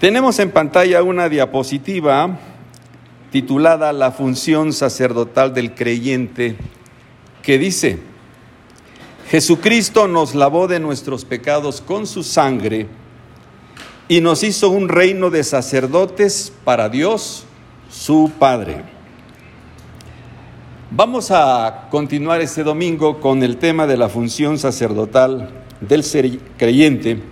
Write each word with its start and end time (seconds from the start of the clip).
Tenemos 0.00 0.38
en 0.38 0.50
pantalla 0.50 1.02
una 1.02 1.28
diapositiva 1.28 2.38
titulada 3.30 3.92
La 3.92 4.12
función 4.12 4.72
sacerdotal 4.72 5.52
del 5.52 5.74
creyente, 5.74 6.56
que 7.42 7.58
dice, 7.58 7.98
Jesucristo 9.28 10.08
nos 10.08 10.34
lavó 10.34 10.68
de 10.68 10.80
nuestros 10.80 11.26
pecados 11.26 11.82
con 11.82 12.06
su 12.06 12.22
sangre 12.22 12.86
y 14.08 14.22
nos 14.22 14.42
hizo 14.42 14.70
un 14.70 14.88
reino 14.88 15.28
de 15.28 15.44
sacerdotes 15.44 16.50
para 16.64 16.88
Dios, 16.88 17.44
su 17.90 18.32
Padre. 18.38 18.82
Vamos 20.90 21.30
a 21.30 21.88
continuar 21.90 22.40
este 22.40 22.62
domingo 22.62 23.20
con 23.20 23.42
el 23.42 23.58
tema 23.58 23.86
de 23.86 23.98
la 23.98 24.08
función 24.08 24.58
sacerdotal 24.58 25.50
del 25.82 26.02
creyente 26.56 27.22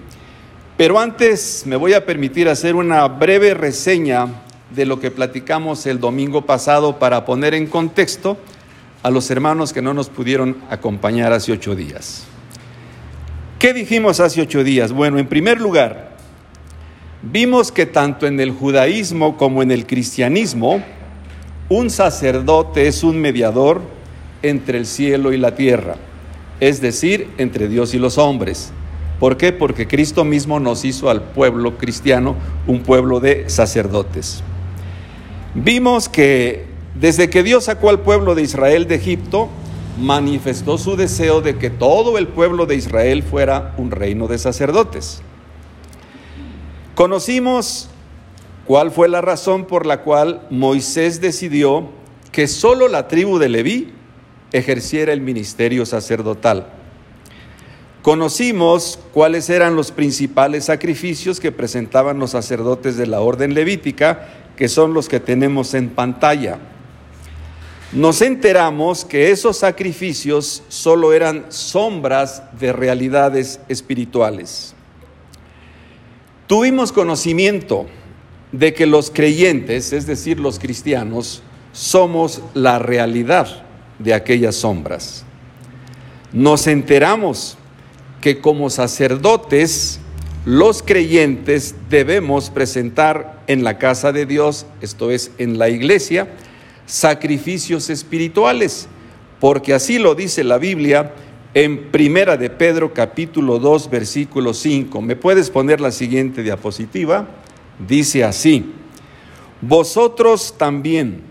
pero 0.79 1.01
antes 1.01 1.65
me 1.67 1.75
voy 1.75 1.93
a 1.93 2.07
permitir 2.07 2.49
hacer 2.49 2.77
una 2.77 3.07
breve 3.09 3.53
reseña 3.53 4.29
de 4.71 4.87
lo 4.87 5.01
que 5.01 5.11
platicamos 5.11 5.85
el 5.87 5.99
domingo 5.99 6.47
pasado 6.47 7.01
para 7.01 7.25
poner 7.25 7.53
en 7.53 7.67
contexto 7.67 8.39
a 9.03 9.11
los 9.11 9.29
hermanos 9.33 9.73
que 9.73 9.83
no 9.83 9.93
nos 9.93 10.09
pudieron 10.09 10.57
acompañar 10.71 11.33
hace 11.33 11.51
ocho 11.51 11.75
días. 11.75 12.27
¿Qué 13.59 13.75
dijimos 13.75 14.21
hace 14.21 14.41
ocho 14.41 14.63
días? 14.63 14.93
Bueno, 14.93 15.19
en 15.19 15.27
primer 15.27 15.61
lugar, 15.61 16.17
vimos 17.23 17.73
que 17.73 17.85
tanto 17.85 18.29
en 18.29 18.39
el 18.39 18.53
judaísmo 18.53 19.37
como 19.37 19.65
en 19.65 19.73
el 19.73 19.85
cristianismo, 19.85 20.81
un 21.69 21.91
sacerdote 21.91 22.87
es 22.87 23.03
un 23.03 23.21
mediador 23.21 23.81
entre 24.43 24.79
el 24.79 24.87
cielo 24.87 25.33
y 25.33 25.39
la 25.39 25.57
tierra, 25.57 25.97
es 26.61 26.81
decir, 26.81 27.31
entre 27.37 27.67
Dios 27.67 27.95
y 27.95 27.99
los 27.99 28.17
hombres. 28.17 28.73
¿Por 29.19 29.37
qué? 29.37 29.53
Porque 29.53 29.89
Cristo 29.89 30.25
mismo 30.25 30.61
nos 30.61 30.85
hizo 30.85 31.11
al 31.11 31.23
pueblo 31.23 31.77
cristiano 31.77 32.37
un 32.67 32.83
pueblo 32.83 33.21
de 33.21 33.49
sacerdotes. 33.49 34.43
Vimos 35.55 36.09
que 36.09 36.67
desde 36.95 37.31
que 37.31 37.43
Dios 37.43 37.65
sacó 37.65 37.91
al 37.91 38.01
pueblo 38.01 38.35
de 38.35 38.43
Israel 38.43 38.87
de 38.87 38.97
Egipto, 38.97 39.49
manifestó 40.01 40.79
su 40.79 40.97
deseo 40.97 41.41
de 41.41 41.57
que 41.57 41.71
todo 41.71 42.19
el 42.19 42.29
pueblo 42.29 42.67
de 42.67 42.77
Israel 42.77 43.23
fuera 43.23 43.75
un 43.77 43.91
reino 43.91 44.29
de 44.29 44.39
sacerdotes. 44.39 45.23
Conocimos 46.95 47.89
cuál 48.67 48.91
fue 48.91 49.09
la 49.09 49.21
razón 49.21 49.65
por 49.65 49.87
la 49.87 50.03
cual 50.03 50.47
Moisés 50.51 51.21
decidió 51.21 51.89
que 52.33 52.47
solo 52.47 52.89
la 52.89 53.09
tribu 53.09 53.39
de 53.39 53.49
Leví 53.49 53.93
ejerciera 54.53 55.13
el 55.13 55.21
ministerio 55.21 55.87
sacerdotal. 55.87 56.78
Conocimos 58.09 58.99
cuáles 59.13 59.51
eran 59.51 59.77
los 59.77 59.93
principales 59.93 60.65
sacrificios 60.65 61.41
que 61.41 61.53
presentaban 61.53 62.19
los 62.19 62.31
sacerdotes 62.31 62.97
de 62.97 63.07
la 63.07 63.21
orden 63.21 63.53
levítica, 63.53 64.31
que 64.57 64.67
son 64.67 64.95
los 64.95 65.11
que 65.11 65.21
tenemos 65.21 65.75
en 65.75 65.91
pantalla. 65.91 66.59
Nos 67.93 68.23
enteramos 68.23 69.05
que 69.05 69.31
esos 69.31 69.59
sacrificios 69.59 70.63
solo 70.69 71.13
eran 71.13 71.45
sombras 71.51 72.45
de 72.59 72.73
realidades 72.73 73.61
espirituales. 73.69 74.73
Tuvimos 76.47 76.93
conocimiento 76.93 77.85
de 78.53 78.73
que 78.73 78.87
los 78.87 79.11
creyentes, 79.11 79.93
es 79.93 80.07
decir, 80.07 80.41
los 80.41 80.59
cristianos, 80.59 81.43
somos 81.73 82.41
la 82.55 82.79
realidad 82.79 83.65
de 83.99 84.15
aquellas 84.15 84.55
sombras. 84.57 85.27
Nos 86.33 86.67
enteramos 86.67 87.59
que 88.21 88.41
como 88.41 88.71
sacerdotes 88.71 90.01
los 90.45 90.83
creyentes 90.83 91.75
debemos 91.91 92.51
presentar 92.51 93.43
en 93.49 93.65
la 93.65 93.79
casa 93.79 94.13
de 94.13 94.25
Dios, 94.25 94.67
esto 94.81 95.11
es, 95.11 95.31
en 95.39 95.59
la 95.59 95.69
iglesia, 95.69 96.29
sacrificios 96.87 97.91
espirituales, 97.91 98.89
porque 99.41 99.75
así 99.75 99.99
lo 99.99 100.15
dice 100.15 100.45
la 100.45 100.59
Biblia 100.59 101.13
en 101.55 101.91
Primera 101.91 102.37
de 102.37 102.51
Pedro 102.51 102.93
capítulo 102.93 103.59
2 103.59 103.91
versículo 103.91 104.55
5. 104.55 105.01
¿Me 105.01 105.17
puedes 105.17 105.51
poner 105.51 105.81
la 105.81 105.91
siguiente 105.91 106.43
diapositiva? 106.43 107.27
Dice 107.87 108.25
así: 108.25 108.73
Vosotros 109.61 110.55
también, 110.57 111.23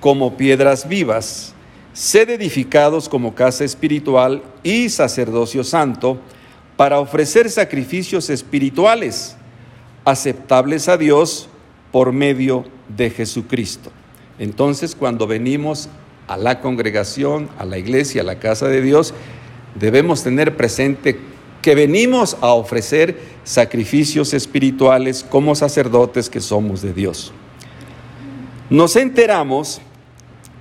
como 0.00 0.36
piedras 0.36 0.88
vivas, 0.88 1.53
sed 1.94 2.28
edificados 2.28 3.08
como 3.08 3.34
casa 3.34 3.64
espiritual 3.64 4.42
y 4.62 4.90
sacerdocio 4.90 5.64
santo, 5.64 6.18
para 6.76 6.98
ofrecer 6.98 7.48
sacrificios 7.50 8.28
espirituales 8.30 9.36
aceptables 10.04 10.88
a 10.88 10.96
Dios 10.96 11.48
por 11.92 12.12
medio 12.12 12.64
de 12.88 13.10
Jesucristo. 13.10 13.92
Entonces, 14.40 14.96
cuando 14.96 15.28
venimos 15.28 15.88
a 16.26 16.36
la 16.36 16.60
congregación, 16.60 17.48
a 17.58 17.64
la 17.64 17.78
iglesia, 17.78 18.22
a 18.22 18.24
la 18.24 18.40
casa 18.40 18.66
de 18.66 18.82
Dios, 18.82 19.14
debemos 19.76 20.24
tener 20.24 20.56
presente 20.56 21.18
que 21.62 21.76
venimos 21.76 22.36
a 22.40 22.48
ofrecer 22.48 23.18
sacrificios 23.44 24.34
espirituales 24.34 25.24
como 25.28 25.54
sacerdotes 25.54 26.28
que 26.28 26.40
somos 26.40 26.82
de 26.82 26.92
Dios. 26.92 27.32
Nos 28.68 28.96
enteramos 28.96 29.80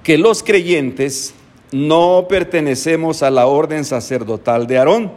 que 0.03 0.18
los 0.18 0.44
creyentes 0.44 1.34
no 1.72 2.28
pertenecemos 2.30 3.24
a 3.24 3.31
la 3.31 3.47
orden 3.47 3.86
sacerdotal 3.86 4.68
de 4.68 4.78
Aarón, 4.78 5.12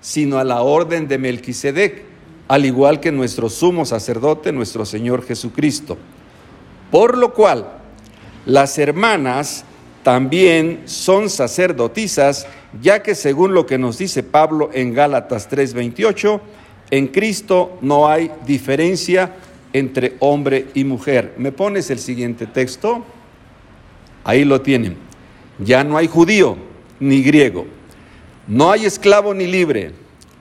sino 0.00 0.38
a 0.38 0.44
la 0.44 0.62
orden 0.62 1.08
de 1.08 1.18
Melquisedec, 1.18 2.04
al 2.48 2.64
igual 2.64 3.00
que 3.00 3.12
nuestro 3.12 3.50
sumo 3.50 3.84
sacerdote, 3.84 4.52
nuestro 4.52 4.86
Señor 4.86 5.24
Jesucristo. 5.26 5.98
Por 6.90 7.18
lo 7.18 7.34
cual, 7.34 7.68
las 8.46 8.78
hermanas 8.78 9.64
también 10.02 10.82
son 10.86 11.28
sacerdotisas, 11.30 12.46
ya 12.80 13.02
que 13.02 13.14
según 13.14 13.54
lo 13.54 13.66
que 13.66 13.78
nos 13.78 13.98
dice 13.98 14.22
Pablo 14.22 14.70
en 14.72 14.92
Gálatas 14.94 15.48
3:28, 15.48 16.40
en 16.90 17.08
Cristo 17.08 17.78
no 17.80 18.08
hay 18.08 18.30
diferencia 18.46 19.34
entre 19.72 20.16
hombre 20.18 20.66
y 20.74 20.84
mujer. 20.84 21.34
¿Me 21.38 21.52
pones 21.52 21.90
el 21.90 21.98
siguiente 21.98 22.46
texto? 22.46 23.04
Ahí 24.24 24.44
lo 24.44 24.60
tienen. 24.60 24.96
Ya 25.58 25.84
no 25.84 25.96
hay 25.96 26.08
judío 26.08 26.56
ni 27.00 27.22
griego. 27.22 27.66
No 28.46 28.70
hay 28.70 28.86
esclavo 28.86 29.34
ni 29.34 29.46
libre. 29.46 29.92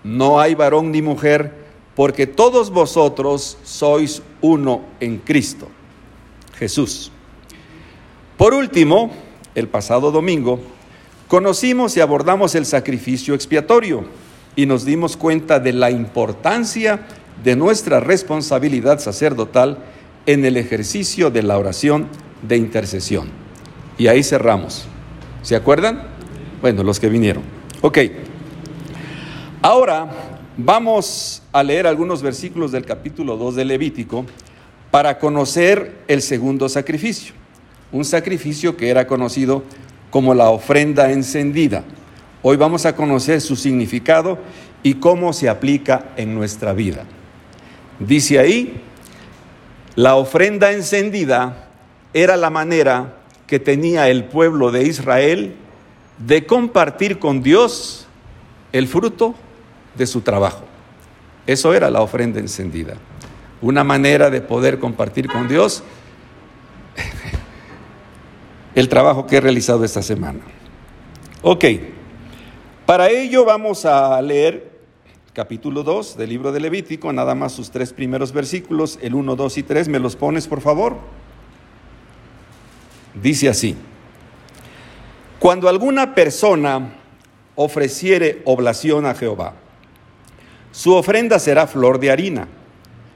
No 0.04 0.40
hay 0.40 0.56
varón 0.56 0.92
ni 0.92 1.02
mujer, 1.02 1.54
porque 1.96 2.26
todos 2.26 2.72
vosotros 2.72 3.58
sois 3.64 4.22
uno 4.42 4.82
en 5.00 5.20
Cristo, 5.20 5.68
Jesús. 6.56 7.12
Por 8.38 8.54
último, 8.56 9.12
el 9.54 9.68
pasado 9.68 10.12
domingo, 10.12 10.60
conocimos 11.28 11.96
y 11.98 12.02
abordamos 12.02 12.56
el 12.56 12.66
sacrificio 12.66 13.36
expiatorio 13.36 14.06
y 14.56 14.66
nos 14.66 14.86
dimos 14.86 15.16
cuenta 15.16 15.60
de 15.60 15.74
la 15.74 15.92
importancia 15.92 17.06
de 17.44 17.56
nuestra 17.56 18.00
responsabilidad 18.00 19.00
sacerdotal 19.00 19.78
en 20.26 20.46
el 20.46 20.58
ejercicio 20.58 21.30
de 21.30 21.44
la 21.44 21.58
oración 21.58 22.08
de 22.42 22.58
intercesión. 22.58 23.41
Y 24.02 24.08
ahí 24.08 24.24
cerramos. 24.24 24.86
¿Se 25.44 25.56
acuerdan? 25.56 26.02
Bueno, 26.60 26.82
los 26.82 27.00
que 27.00 27.08
vinieron. 27.08 27.44
Ok. 27.82 28.00
Ahora 29.62 30.10
vamos 30.58 31.44
a 31.52 31.62
leer 31.62 31.86
algunos 31.86 32.24
versículos 32.24 32.72
del 32.72 32.84
capítulo 32.84 33.38
2 33.38 33.58
de 33.58 33.66
Levítico 33.66 34.26
para 34.90 35.20
conocer 35.20 36.00
el 36.08 36.24
segundo 36.24 36.68
sacrificio. 36.68 37.36
Un 37.92 38.04
sacrificio 38.04 38.76
que 38.76 38.90
era 38.90 39.06
conocido 39.06 39.64
como 40.10 40.34
la 40.34 40.50
ofrenda 40.50 41.12
encendida. 41.12 41.84
Hoy 42.42 42.58
vamos 42.58 42.88
a 42.88 42.96
conocer 42.96 43.40
su 43.40 43.56
significado 43.56 44.40
y 44.82 44.96
cómo 44.96 45.32
se 45.32 45.48
aplica 45.48 46.06
en 46.18 46.34
nuestra 46.34 46.74
vida. 46.74 47.04
Dice 48.00 48.40
ahí, 48.40 48.82
la 49.94 50.16
ofrenda 50.16 50.72
encendida 50.72 51.70
era 52.16 52.36
la 52.36 52.50
manera 52.50 53.21
que 53.52 53.60
tenía 53.60 54.08
el 54.08 54.24
pueblo 54.24 54.72
de 54.72 54.84
Israel 54.84 55.56
de 56.20 56.46
compartir 56.46 57.20
con 57.20 57.44
Dios 57.44 58.08
el 58.72 58.88
fruto 58.88 59.36
de 59.98 60.08
su 60.08 60.22
trabajo. 60.22 60.64
Eso 61.46 61.74
era 61.74 61.90
la 61.90 62.00
ofrenda 62.00 62.40
encendida. 62.40 62.94
Una 63.62 63.84
manera 63.84 64.30
de 64.30 64.40
poder 64.40 64.80
compartir 64.80 65.28
con 65.28 65.50
Dios 65.50 65.84
el 68.76 68.88
trabajo 68.88 69.28
que 69.28 69.36
he 69.36 69.42
realizado 69.42 69.84
esta 69.84 70.02
semana. 70.02 70.40
Ok, 71.42 71.66
para 72.86 73.10
ello 73.10 73.44
vamos 73.44 73.84
a 73.84 74.22
leer 74.22 74.80
capítulo 75.34 75.84
2 75.84 76.16
del 76.16 76.30
libro 76.30 76.54
de 76.54 76.62
Levítico, 76.62 77.12
nada 77.12 77.36
más 77.36 77.52
sus 77.52 77.70
tres 77.70 77.92
primeros 77.92 78.32
versículos, 78.32 78.98
el 79.02 79.14
1, 79.14 79.36
2 79.36 79.58
y 79.58 79.64
3. 79.64 79.90
¿Me 79.90 80.00
los 80.00 80.16
pones, 80.16 80.48
por 80.48 80.62
favor? 80.62 81.21
Dice 83.14 83.50
así, 83.50 83.76
cuando 85.40 85.68
alguna 85.68 86.16
persona 86.16 86.94
ofreciere 87.56 88.42
oblación 88.46 89.06
a 89.06 89.14
Jehová, 89.14 89.56
su 90.72 90.94
ofrenda 90.94 91.40
será 91.40 91.68
flor 91.68 92.00
de 92.00 92.12
harina, 92.12 92.48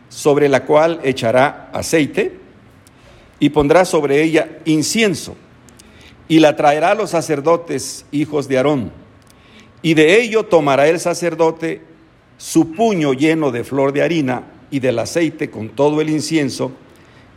sobre 0.10 0.50
la 0.50 0.66
cual 0.66 1.00
echará 1.04 1.70
aceite 1.74 2.38
y 3.40 3.50
pondrá 3.50 3.86
sobre 3.86 4.22
ella 4.22 4.60
incienso 4.66 5.36
y 6.28 6.40
la 6.40 6.56
traerá 6.56 6.92
a 6.92 6.96
los 6.96 7.12
sacerdotes, 7.12 8.06
hijos 8.12 8.48
de 8.48 8.58
Aarón. 8.58 8.92
Y 9.82 9.94
de 9.94 10.20
ello 10.20 10.44
tomará 10.44 10.88
el 10.88 11.00
sacerdote 11.00 11.82
su 12.38 12.74
puño 12.74 13.14
lleno 13.14 13.52
de 13.52 13.64
flor 13.64 13.94
de 13.94 14.02
harina 14.02 14.44
y 14.72 14.80
del 14.80 15.00
aceite 15.00 15.50
con 15.50 15.70
todo 15.70 16.02
el 16.02 16.10
incienso, 16.10 16.72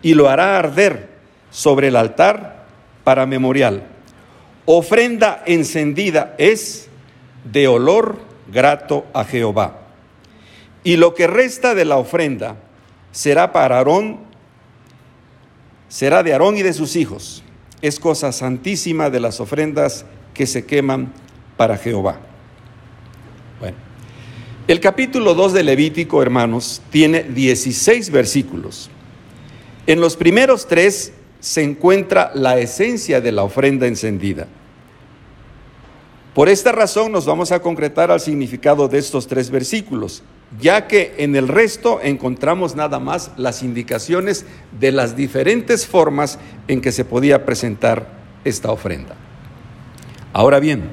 y 0.02 0.14
lo 0.14 0.28
hará 0.28 0.58
arder 0.58 1.07
sobre 1.50 1.88
el 1.88 1.96
altar 1.96 2.66
para 3.04 3.26
memorial. 3.26 3.86
Ofrenda 4.66 5.42
encendida 5.46 6.34
es 6.38 6.88
de 7.44 7.68
olor 7.68 8.18
grato 8.52 9.06
a 9.12 9.24
Jehová. 9.24 9.80
Y 10.84 10.96
lo 10.96 11.14
que 11.14 11.26
resta 11.26 11.74
de 11.74 11.84
la 11.84 11.96
ofrenda 11.96 12.56
será 13.12 13.52
para 13.52 13.78
Aarón, 13.78 14.20
será 15.88 16.22
de 16.22 16.32
Aarón 16.32 16.56
y 16.56 16.62
de 16.62 16.72
sus 16.72 16.96
hijos 16.96 17.42
es 17.82 18.00
cosa 18.00 18.32
santísima 18.32 19.10
de 19.10 19.20
las 19.20 19.40
ofrendas 19.40 20.04
que 20.34 20.46
se 20.46 20.64
queman 20.66 21.12
para 21.56 21.76
Jehová. 21.76 22.18
Bueno, 23.60 23.76
el 24.66 24.80
capítulo 24.80 25.34
2 25.34 25.52
de 25.52 25.62
Levítico, 25.62 26.22
hermanos, 26.22 26.82
tiene 26.90 27.22
16 27.22 28.10
versículos. 28.10 28.90
En 29.86 30.00
los 30.00 30.16
primeros 30.16 30.66
tres 30.66 31.12
se 31.40 31.62
encuentra 31.62 32.30
la 32.34 32.58
esencia 32.58 33.20
de 33.20 33.32
la 33.32 33.42
ofrenda 33.44 33.86
encendida. 33.86 34.46
Por 36.34 36.48
esta 36.48 36.72
razón 36.72 37.12
nos 37.12 37.26
vamos 37.26 37.52
a 37.52 37.60
concretar 37.60 38.10
al 38.10 38.20
significado 38.20 38.88
de 38.88 38.98
estos 38.98 39.26
tres 39.26 39.50
versículos 39.50 40.22
ya 40.60 40.86
que 40.86 41.14
en 41.18 41.36
el 41.36 41.46
resto 41.46 42.00
encontramos 42.02 42.74
nada 42.74 42.98
más 42.98 43.32
las 43.36 43.62
indicaciones 43.62 44.46
de 44.78 44.92
las 44.92 45.14
diferentes 45.14 45.86
formas 45.86 46.38
en 46.68 46.80
que 46.80 46.92
se 46.92 47.04
podía 47.04 47.44
presentar 47.44 48.08
esta 48.44 48.70
ofrenda. 48.70 49.14
Ahora 50.32 50.58
bien, 50.58 50.84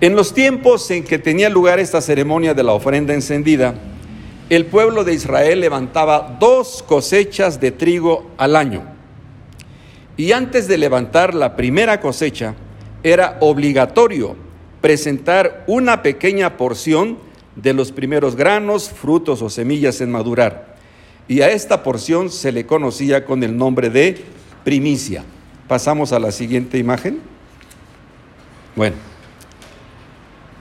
en 0.00 0.16
los 0.16 0.32
tiempos 0.32 0.90
en 0.90 1.04
que 1.04 1.18
tenía 1.18 1.50
lugar 1.50 1.78
esta 1.78 2.00
ceremonia 2.00 2.54
de 2.54 2.62
la 2.62 2.72
ofrenda 2.72 3.12
encendida, 3.12 3.74
el 4.48 4.64
pueblo 4.64 5.04
de 5.04 5.12
Israel 5.12 5.60
levantaba 5.60 6.38
dos 6.40 6.82
cosechas 6.82 7.60
de 7.60 7.70
trigo 7.70 8.30
al 8.38 8.56
año. 8.56 8.97
Y 10.18 10.32
antes 10.32 10.66
de 10.66 10.76
levantar 10.76 11.32
la 11.32 11.54
primera 11.54 12.00
cosecha, 12.00 12.56
era 13.04 13.38
obligatorio 13.40 14.34
presentar 14.80 15.62
una 15.68 16.02
pequeña 16.02 16.56
porción 16.56 17.18
de 17.54 17.72
los 17.72 17.92
primeros 17.92 18.34
granos, 18.34 18.90
frutos 18.90 19.42
o 19.42 19.48
semillas 19.48 20.00
en 20.00 20.10
madurar. 20.10 20.76
Y 21.28 21.42
a 21.42 21.50
esta 21.50 21.84
porción 21.84 22.30
se 22.30 22.50
le 22.50 22.66
conocía 22.66 23.24
con 23.24 23.44
el 23.44 23.56
nombre 23.56 23.90
de 23.90 24.24
primicia. 24.64 25.22
Pasamos 25.68 26.12
a 26.12 26.18
la 26.18 26.32
siguiente 26.32 26.78
imagen. 26.78 27.20
Bueno, 28.74 28.96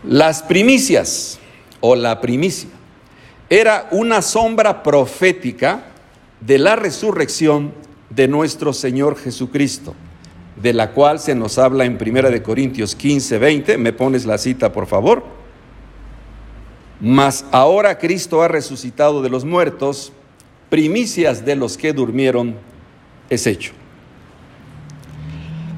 las 0.04 0.44
primicias 0.44 1.40
o 1.80 1.96
la 1.96 2.22
primicia 2.22 2.70
era 3.50 3.88
una 3.90 4.22
sombra 4.22 4.84
profética 4.84 5.86
de 6.42 6.60
la 6.60 6.76
resurrección 6.76 7.74
de 8.18 8.28
nuestro 8.28 8.74
Señor 8.74 9.16
Jesucristo, 9.16 9.94
de 10.60 10.74
la 10.74 10.92
cual 10.92 11.20
se 11.20 11.36
nos 11.36 11.60
habla 11.60 11.86
en 11.86 12.00
1 12.02 12.32
de 12.32 12.42
Corintios 12.42 12.96
15, 12.96 13.38
20. 13.38 13.78
Me 13.78 13.94
pones 13.94 14.26
la 14.26 14.40
cita, 14.40 14.74
por 14.74 14.88
favor. 14.88 15.24
Mas 17.00 17.46
ahora 17.52 18.00
Cristo 18.00 18.42
ha 18.42 18.48
resucitado 18.48 19.22
de 19.22 19.30
los 19.30 19.46
muertos, 19.46 20.12
primicias 20.72 21.46
de 21.46 21.56
los 21.56 21.78
que 21.78 21.94
durmieron 21.94 22.56
es 23.30 23.46
hecho. 23.46 23.74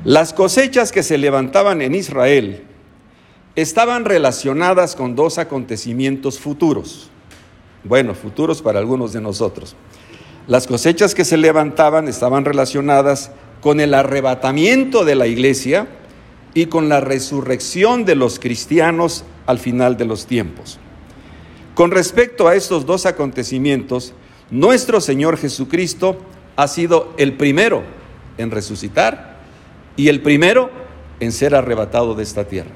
Las 0.06 0.32
cosechas 0.32 0.94
que 0.94 1.04
se 1.04 1.18
levantaban 1.18 1.82
en 1.82 1.94
Israel 1.94 2.64
estaban 3.58 4.06
relacionadas 4.06 4.96
con 4.96 5.14
dos 5.14 5.40
acontecimientos 5.40 6.40
futuros. 6.40 7.10
Bueno, 7.84 8.16
futuros 8.16 8.62
para 8.62 8.80
algunos 8.80 9.12
de 9.12 9.20
nosotros. 9.20 9.76
Las 10.50 10.66
cosechas 10.66 11.14
que 11.14 11.26
se 11.26 11.38
levantaban 11.38 12.08
estaban 12.08 12.44
relacionadas 12.44 13.30
con 13.62 13.80
el 13.80 13.94
arrebatamiento 13.94 15.06
de 15.06 15.14
la 15.14 15.28
iglesia 15.28 15.88
y 16.56 16.66
con 16.66 16.90
la 16.90 17.02
resurrección 17.02 18.04
de 18.04 18.16
los 18.16 18.40
cristianos 18.40 19.26
al 19.46 19.60
final 19.60 19.96
de 19.96 20.06
los 20.06 20.26
tiempos. 20.26 20.80
Con 21.76 21.92
respecto 21.92 22.48
a 22.48 22.56
estos 22.56 22.88
dos 22.88 23.06
acontecimientos, 23.06 24.14
nuestro 24.50 25.02
Señor 25.02 25.38
Jesucristo 25.38 26.18
ha 26.56 26.68
sido 26.68 27.14
el 27.20 27.34
primero 27.34 27.84
en 28.40 28.50
resucitar 28.50 29.38
y 29.98 30.08
el 30.08 30.24
primero 30.24 30.72
en 31.20 31.32
ser 31.32 31.54
arrebatado 31.54 32.16
de 32.16 32.24
esta 32.24 32.46
tierra. 32.46 32.72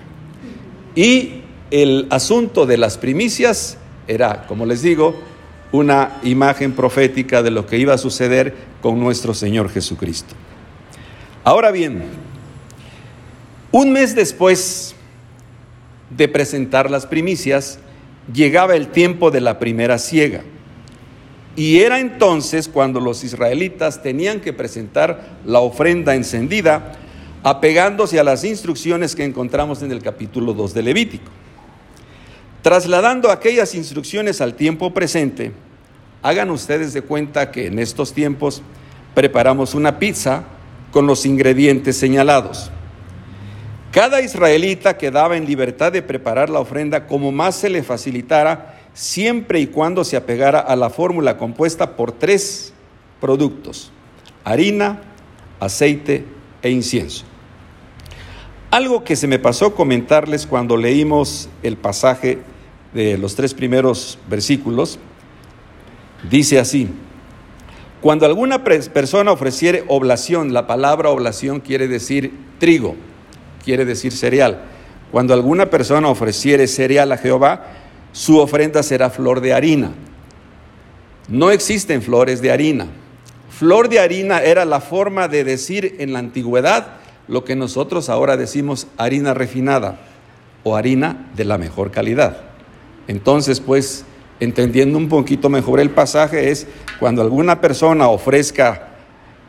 Y 0.93 1.41
el 1.71 2.05
asunto 2.11 2.67
de 2.67 2.77
las 2.77 2.99
primicias 2.99 3.79
era, 4.07 4.45
como 4.45 4.67
les 4.67 4.83
digo, 4.83 5.15
una 5.73 6.19
imagen 6.21 6.71
profética 6.73 7.41
de 7.41 7.49
lo 7.49 7.65
que 7.65 7.79
iba 7.79 7.95
a 7.95 7.97
suceder 7.97 8.53
con 8.79 8.99
nuestro 8.99 9.33
Señor 9.33 9.69
Jesucristo. 9.69 10.35
Ahora 11.43 11.71
bien, 11.71 12.03
un 13.71 13.91
mes 13.91 14.15
después 14.15 14.93
de 16.11 16.27
presentar 16.27 16.91
las 16.91 17.07
primicias, 17.07 17.79
llegaba 18.31 18.75
el 18.75 18.89
tiempo 18.89 19.31
de 19.31 19.41
la 19.41 19.57
primera 19.57 19.97
siega. 19.97 20.43
Y 21.55 21.79
era 21.79 21.99
entonces 21.99 22.67
cuando 22.67 22.99
los 22.99 23.23
israelitas 23.23 24.03
tenían 24.03 24.41
que 24.41 24.53
presentar 24.53 25.39
la 25.43 25.59
ofrenda 25.59 26.13
encendida, 26.13 26.93
apegándose 27.41 28.19
a 28.19 28.23
las 28.23 28.43
instrucciones 28.43 29.15
que 29.15 29.23
encontramos 29.23 29.81
en 29.81 29.91
el 29.91 30.03
capítulo 30.03 30.53
2 30.53 30.75
de 30.75 30.83
Levítico. 30.83 31.31
Trasladando 32.63 33.30
aquellas 33.30 33.75
instrucciones 33.75 34.39
al 34.39 34.54
tiempo 34.54 34.94
presente, 34.94 35.51
hagan 36.21 36.50
ustedes 36.50 36.94
de 36.94 37.01
cuenta 37.01 37.51
que 37.51 37.68
en 37.68 37.77
estos 37.77 38.13
tiempos 38.13 38.62
preparamos 39.13 39.75
una 39.75 40.00
pizza 40.00 40.45
con 40.92 41.06
los 41.06 41.25
ingredientes 41.25 41.98
señalados. 41.98 42.71
Cada 43.92 44.21
israelita 44.21 44.98
quedaba 44.98 45.36
en 45.36 45.45
libertad 45.45 45.92
de 45.92 46.01
preparar 46.01 46.50
la 46.50 46.62
ofrenda 46.62 47.06
como 47.06 47.33
más 47.33 47.56
se 47.56 47.69
le 47.69 47.83
facilitara, 47.83 48.80
siempre 48.94 49.59
y 49.59 49.68
cuando 49.68 50.06
se 50.06 50.16
apegara 50.16 50.62
a 50.62 50.77
la 50.77 50.89
fórmula 50.89 51.38
compuesta 51.38 51.98
por 51.98 52.13
tres 52.13 52.74
productos, 53.19 53.92
harina, 54.45 55.02
aceite 55.59 56.23
e 56.61 56.69
incienso. 56.69 57.26
Algo 58.71 59.04
que 59.04 59.18
se 59.18 59.28
me 59.28 59.37
pasó 59.37 59.76
comentarles 59.76 60.47
cuando 60.47 60.78
leímos 60.78 61.49
el 61.61 61.76
pasaje 61.76 62.40
de 62.94 63.18
los 63.18 63.35
tres 63.35 63.54
primeros 63.54 64.19
versículos, 64.30 65.00
dice 66.30 66.59
así, 66.59 66.90
cuando 68.02 68.26
alguna 68.26 68.64
persona 68.66 69.31
ofreciere 69.31 69.85
oblación, 69.88 70.52
la 70.52 70.68
palabra 70.68 71.09
oblación 71.09 71.62
quiere 71.62 71.88
decir 71.88 72.33
trigo, 72.59 72.95
quiere 73.64 73.85
decir 73.85 74.12
cereal. 74.12 74.62
Cuando 75.12 75.33
alguna 75.33 75.69
persona 75.69 76.09
ofreciere 76.09 76.68
cereal 76.68 77.12
a 77.14 77.18
Jehová, 77.18 77.68
su 78.12 78.40
ofrenda 78.40 78.83
será 78.83 79.09
flor 79.09 79.40
de 79.40 79.54
harina. 79.54 79.94
No 81.30 81.50
existen 81.50 82.02
flores 82.02 82.42
de 82.42 82.52
harina. 82.52 82.88
Flor 83.50 83.88
de 83.88 84.00
harina 84.00 84.42
era 84.42 84.66
la 84.66 84.81
forma 84.81 85.30
de 85.30 85.45
decir 85.45 85.95
en 86.00 86.12
la 86.12 86.19
antigüedad 86.19 86.97
lo 87.30 87.45
que 87.45 87.56
nosotros 87.56 88.09
ahora 88.09 88.35
decimos 88.35 88.88
harina 88.97 89.33
refinada 89.33 90.00
o 90.64 90.76
harina 90.76 91.31
de 91.35 91.45
la 91.45 91.57
mejor 91.57 91.92
calidad. 91.92 92.53
Entonces, 93.07 93.60
pues, 93.60 94.06
entendiendo 94.40 94.98
un 94.98 95.10
poquito 95.10 95.50
mejor 95.50 95.80
el 95.80 95.90
pasaje, 95.90 96.52
es 96.52 96.68
cuando 97.00 97.22
alguna 97.22 97.62
persona 97.62 98.07
ofrezca 98.07 98.90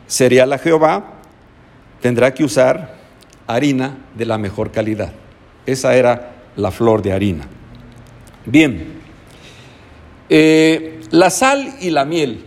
cereal 0.07 0.53
a 0.53 0.57
Jehová, 0.57 1.13
tendrá 2.01 2.33
que 2.33 2.43
usar 2.43 2.95
harina 3.47 3.97
de 4.15 4.25
la 4.25 4.37
mejor 4.37 4.71
calidad. 4.71 5.13
Esa 5.65 5.95
era 5.95 6.35
la 6.55 6.71
flor 6.71 7.01
de 7.01 7.13
harina. 7.13 7.47
Bien, 8.45 9.01
eh, 10.29 11.01
la 11.11 11.29
sal 11.29 11.75
y 11.81 11.89
la 11.89 12.05
miel 12.05 12.45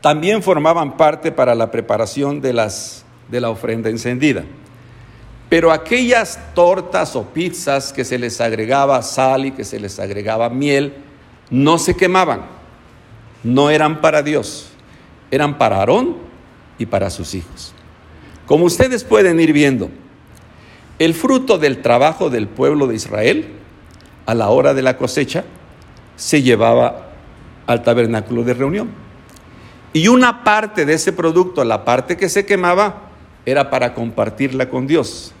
también 0.00 0.42
formaban 0.42 0.96
parte 0.96 1.32
para 1.32 1.54
la 1.54 1.70
preparación 1.70 2.40
de, 2.40 2.52
las, 2.52 3.04
de 3.30 3.40
la 3.40 3.50
ofrenda 3.50 3.88
encendida. 3.88 4.44
Pero 5.52 5.70
aquellas 5.70 6.40
tortas 6.54 7.14
o 7.14 7.24
pizzas 7.24 7.92
que 7.92 8.06
se 8.06 8.16
les 8.18 8.40
agregaba 8.40 9.02
sal 9.02 9.44
y 9.44 9.50
que 9.50 9.64
se 9.64 9.78
les 9.78 10.00
agregaba 10.00 10.48
miel, 10.48 10.94
no 11.50 11.76
se 11.76 11.94
quemaban, 11.94 12.46
no 13.44 13.68
eran 13.68 14.00
para 14.00 14.22
Dios, 14.22 14.70
eran 15.30 15.58
para 15.58 15.76
Aarón 15.76 16.16
y 16.78 16.86
para 16.86 17.10
sus 17.10 17.34
hijos. 17.34 17.74
Como 18.46 18.64
ustedes 18.64 19.04
pueden 19.04 19.38
ir 19.40 19.52
viendo, 19.52 19.90
el 20.98 21.12
fruto 21.12 21.58
del 21.58 21.82
trabajo 21.82 22.30
del 22.30 22.48
pueblo 22.48 22.86
de 22.86 22.94
Israel 22.94 23.48
a 24.24 24.32
la 24.32 24.48
hora 24.48 24.72
de 24.72 24.80
la 24.80 24.96
cosecha 24.96 25.44
se 26.16 26.40
llevaba 26.40 27.10
al 27.66 27.82
tabernáculo 27.82 28.42
de 28.42 28.54
reunión. 28.54 28.88
Y 29.92 30.08
una 30.08 30.44
parte 30.44 30.86
de 30.86 30.94
ese 30.94 31.12
producto, 31.12 31.62
la 31.62 31.84
parte 31.84 32.16
que 32.16 32.30
se 32.30 32.46
quemaba, 32.46 33.10
era 33.44 33.68
para 33.68 33.92
compartirla 33.92 34.70
con 34.70 34.86
Dios. 34.86 35.34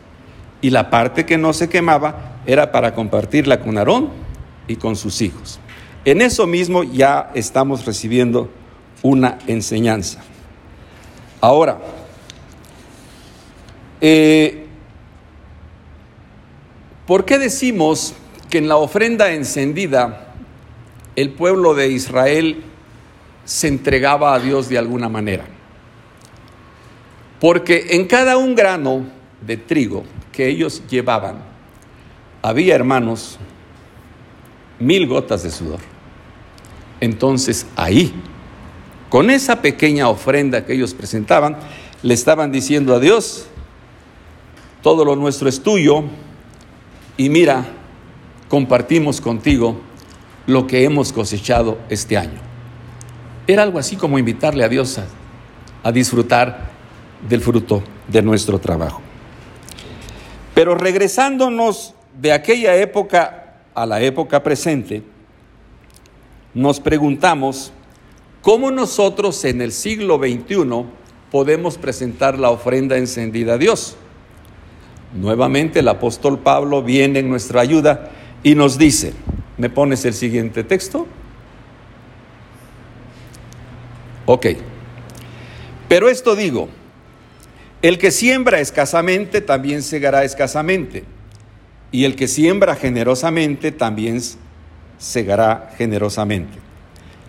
Y 0.62 0.70
la 0.70 0.88
parte 0.88 1.26
que 1.26 1.36
no 1.36 1.52
se 1.52 1.68
quemaba 1.68 2.38
era 2.46 2.72
para 2.72 2.94
compartirla 2.94 3.60
con 3.60 3.76
Aarón 3.76 4.08
y 4.66 4.76
con 4.76 4.96
sus 4.96 5.20
hijos. 5.20 5.60
En 6.04 6.22
eso 6.22 6.46
mismo 6.46 6.82
ya 6.82 7.30
estamos 7.34 7.84
recibiendo 7.84 8.48
una 9.02 9.38
enseñanza. 9.46 10.22
Ahora, 11.40 11.78
eh, 14.00 14.66
¿por 17.06 17.24
qué 17.24 17.38
decimos 17.38 18.14
que 18.48 18.58
en 18.58 18.68
la 18.68 18.76
ofrenda 18.76 19.32
encendida 19.32 20.34
el 21.14 21.30
pueblo 21.30 21.74
de 21.74 21.88
Israel 21.88 22.64
se 23.44 23.68
entregaba 23.68 24.34
a 24.34 24.40
Dios 24.40 24.68
de 24.68 24.78
alguna 24.78 25.08
manera? 25.08 25.44
Porque 27.40 27.88
en 27.90 28.06
cada 28.06 28.36
un 28.36 28.54
grano 28.54 29.04
de 29.40 29.56
trigo 29.56 30.04
que 30.32 30.48
ellos 30.48 30.82
llevaban, 30.88 31.42
había, 32.40 32.74
hermanos, 32.74 33.38
mil 34.80 35.06
gotas 35.06 35.42
de 35.42 35.50
sudor. 35.50 35.78
Entonces 37.00 37.66
ahí, 37.76 38.12
con 39.08 39.30
esa 39.30 39.60
pequeña 39.60 40.08
ofrenda 40.08 40.64
que 40.64 40.72
ellos 40.72 40.94
presentaban, 40.94 41.56
le 42.02 42.14
estaban 42.14 42.50
diciendo 42.50 42.94
a 42.94 42.98
Dios, 43.00 43.46
todo 44.82 45.04
lo 45.04 45.14
nuestro 45.14 45.48
es 45.48 45.62
tuyo 45.62 46.04
y 47.16 47.28
mira, 47.28 47.66
compartimos 48.48 49.20
contigo 49.20 49.80
lo 50.46 50.66
que 50.66 50.84
hemos 50.84 51.12
cosechado 51.12 51.78
este 51.88 52.16
año. 52.16 52.40
Era 53.46 53.62
algo 53.62 53.78
así 53.78 53.96
como 53.96 54.18
invitarle 54.18 54.64
a 54.64 54.68
Dios 54.68 54.98
a, 54.98 55.06
a 55.82 55.92
disfrutar 55.92 56.70
del 57.28 57.40
fruto 57.40 57.82
de 58.08 58.22
nuestro 58.22 58.58
trabajo. 58.58 59.00
Pero 60.54 60.74
regresándonos 60.74 61.94
de 62.20 62.32
aquella 62.32 62.76
época 62.76 63.54
a 63.74 63.86
la 63.86 64.00
época 64.02 64.42
presente, 64.42 65.02
nos 66.54 66.80
preguntamos 66.80 67.72
cómo 68.42 68.70
nosotros 68.70 69.44
en 69.44 69.62
el 69.62 69.72
siglo 69.72 70.18
XXI 70.18 70.84
podemos 71.30 71.78
presentar 71.78 72.38
la 72.38 72.50
ofrenda 72.50 72.98
encendida 72.98 73.54
a 73.54 73.58
Dios. 73.58 73.96
Nuevamente 75.14 75.80
el 75.80 75.88
apóstol 75.88 76.38
Pablo 76.38 76.82
viene 76.82 77.20
en 77.20 77.30
nuestra 77.30 77.60
ayuda 77.62 78.10
y 78.42 78.54
nos 78.54 78.76
dice, 78.76 79.14
¿me 79.56 79.70
pones 79.70 80.04
el 80.04 80.12
siguiente 80.12 80.64
texto? 80.64 81.06
Ok, 84.26 84.46
pero 85.88 86.08
esto 86.08 86.36
digo, 86.36 86.68
el 87.82 87.98
que 87.98 88.12
siembra 88.12 88.60
escasamente 88.60 89.40
también 89.40 89.82
segará 89.82 90.24
escasamente, 90.24 91.04
y 91.90 92.04
el 92.04 92.16
que 92.16 92.28
siembra 92.28 92.74
generosamente 92.76 93.72
también 93.72 94.20
segará 94.98 95.72
generosamente. 95.76 96.58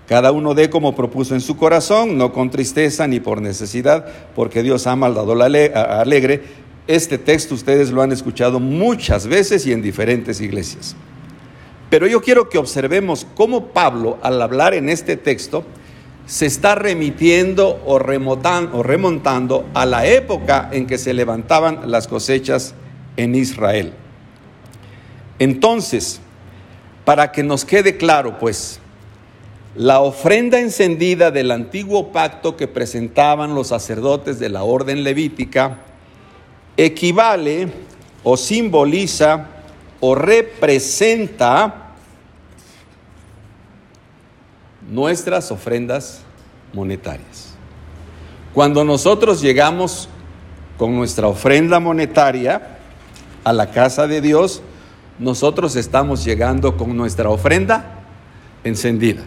Cada 0.07 0.31
uno 0.31 0.53
dé 0.53 0.69
como 0.69 0.95
propuso 0.95 1.33
en 1.33 1.41
su 1.41 1.57
corazón, 1.57 2.17
no 2.17 2.31
con 2.31 2.51
tristeza 2.51 3.07
ni 3.07 3.19
por 3.19 3.41
necesidad, 3.41 4.05
porque 4.35 4.61
Dios 4.61 4.85
ama 4.85 5.07
al 5.07 5.15
dador 5.15 5.41
alegre. 5.41 6.43
Este 6.87 7.17
texto 7.17 7.55
ustedes 7.55 7.89
lo 7.89 8.01
han 8.01 8.11
escuchado 8.11 8.59
muchas 8.59 9.25
veces 9.25 9.65
y 9.65 9.71
en 9.71 9.81
diferentes 9.81 10.39
iglesias. 10.39 10.95
Pero 11.89 12.05
yo 12.05 12.21
quiero 12.21 12.49
que 12.49 12.57
observemos 12.57 13.25
cómo 13.35 13.67
Pablo, 13.67 14.19
al 14.21 14.41
hablar 14.41 14.73
en 14.73 14.89
este 14.89 15.15
texto, 15.15 15.63
se 16.25 16.45
está 16.45 16.75
remitiendo 16.75 17.81
o 17.85 17.99
remontando, 17.99 19.65
a 19.73 19.85
la 19.85 20.05
época 20.05 20.69
en 20.71 20.87
que 20.87 20.97
se 20.97 21.13
levantaban 21.13 21.91
las 21.91 22.07
cosechas 22.07 22.75
en 23.17 23.35
Israel. 23.35 23.93
Entonces, 25.39 26.21
para 27.03 27.31
que 27.31 27.43
nos 27.43 27.65
quede 27.65 27.97
claro, 27.97 28.39
pues, 28.39 28.79
la 29.75 30.01
ofrenda 30.01 30.59
encendida 30.59 31.31
del 31.31 31.51
antiguo 31.51 32.11
pacto 32.11 32.55
que 32.55 32.67
presentaban 32.67 33.55
los 33.55 33.67
sacerdotes 33.69 34.39
de 34.39 34.49
la 34.49 34.63
orden 34.63 35.03
levítica 35.03 35.79
equivale 36.77 37.69
o 38.23 38.37
simboliza 38.37 39.47
o 39.99 40.15
representa 40.15 41.82
nuestras 44.89 45.51
ofrendas 45.51 46.21
monetarias. 46.73 47.53
Cuando 48.53 48.83
nosotros 48.83 49.41
llegamos 49.41 50.09
con 50.77 50.95
nuestra 50.95 51.27
ofrenda 51.27 51.79
monetaria 51.79 52.77
a 53.43 53.53
la 53.53 53.71
casa 53.71 54.07
de 54.07 54.21
Dios, 54.21 54.61
nosotros 55.19 55.75
estamos 55.75 56.23
llegando 56.25 56.77
con 56.77 56.95
nuestra 56.95 57.29
ofrenda 57.29 58.03
encendida. 58.63 59.23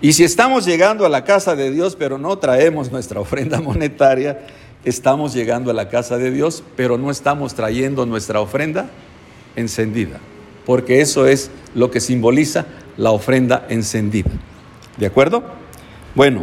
Y 0.00 0.14
si 0.14 0.24
estamos 0.24 0.64
llegando 0.64 1.04
a 1.04 1.08
la 1.08 1.24
casa 1.24 1.56
de 1.56 1.70
Dios, 1.70 1.96
pero 1.96 2.18
no 2.18 2.38
traemos 2.38 2.90
nuestra 2.90 3.20
ofrenda 3.20 3.60
monetaria, 3.62 4.40
estamos 4.84 5.34
llegando 5.34 5.70
a 5.70 5.74
la 5.74 5.88
casa 5.88 6.16
de 6.16 6.30
Dios, 6.30 6.62
pero 6.76 6.96
no 6.98 7.10
estamos 7.10 7.54
trayendo 7.54 8.06
nuestra 8.06 8.40
ofrenda 8.40 8.88
encendida, 9.56 10.18
porque 10.64 11.00
eso 11.00 11.26
es 11.26 11.50
lo 11.74 11.90
que 11.90 12.00
simboliza 12.00 12.66
la 12.96 13.10
ofrenda 13.10 13.66
encendida. 13.68 14.30
¿De 15.00 15.06
acuerdo? 15.06 15.42
Bueno, 16.14 16.42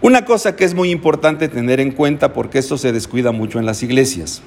una 0.00 0.24
cosa 0.24 0.54
que 0.54 0.64
es 0.64 0.72
muy 0.72 0.90
importante 0.90 1.48
tener 1.48 1.80
en 1.80 1.90
cuenta 1.90 2.32
porque 2.32 2.60
esto 2.60 2.78
se 2.78 2.92
descuida 2.92 3.32
mucho 3.32 3.58
en 3.58 3.66
las 3.66 3.82
iglesias. 3.82 4.40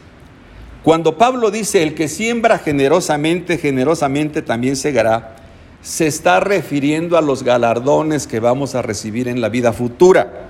Cuando 0.82 1.18
Pablo 1.18 1.52
dice, 1.52 1.84
el 1.84 1.96
que 1.96 2.08
siembra 2.08 2.58
generosamente, 2.58 3.58
generosamente 3.58 4.42
también 4.42 4.78
segará, 4.78 5.36
se 5.82 6.08
está 6.08 6.40
refiriendo 6.40 7.18
a 7.18 7.22
los 7.22 7.44
galardones 7.44 8.26
que 8.26 8.40
vamos 8.40 8.74
a 8.74 8.82
recibir 8.82 9.28
en 9.28 9.42
la 9.42 9.50
vida 9.50 9.74
futura. 9.74 10.48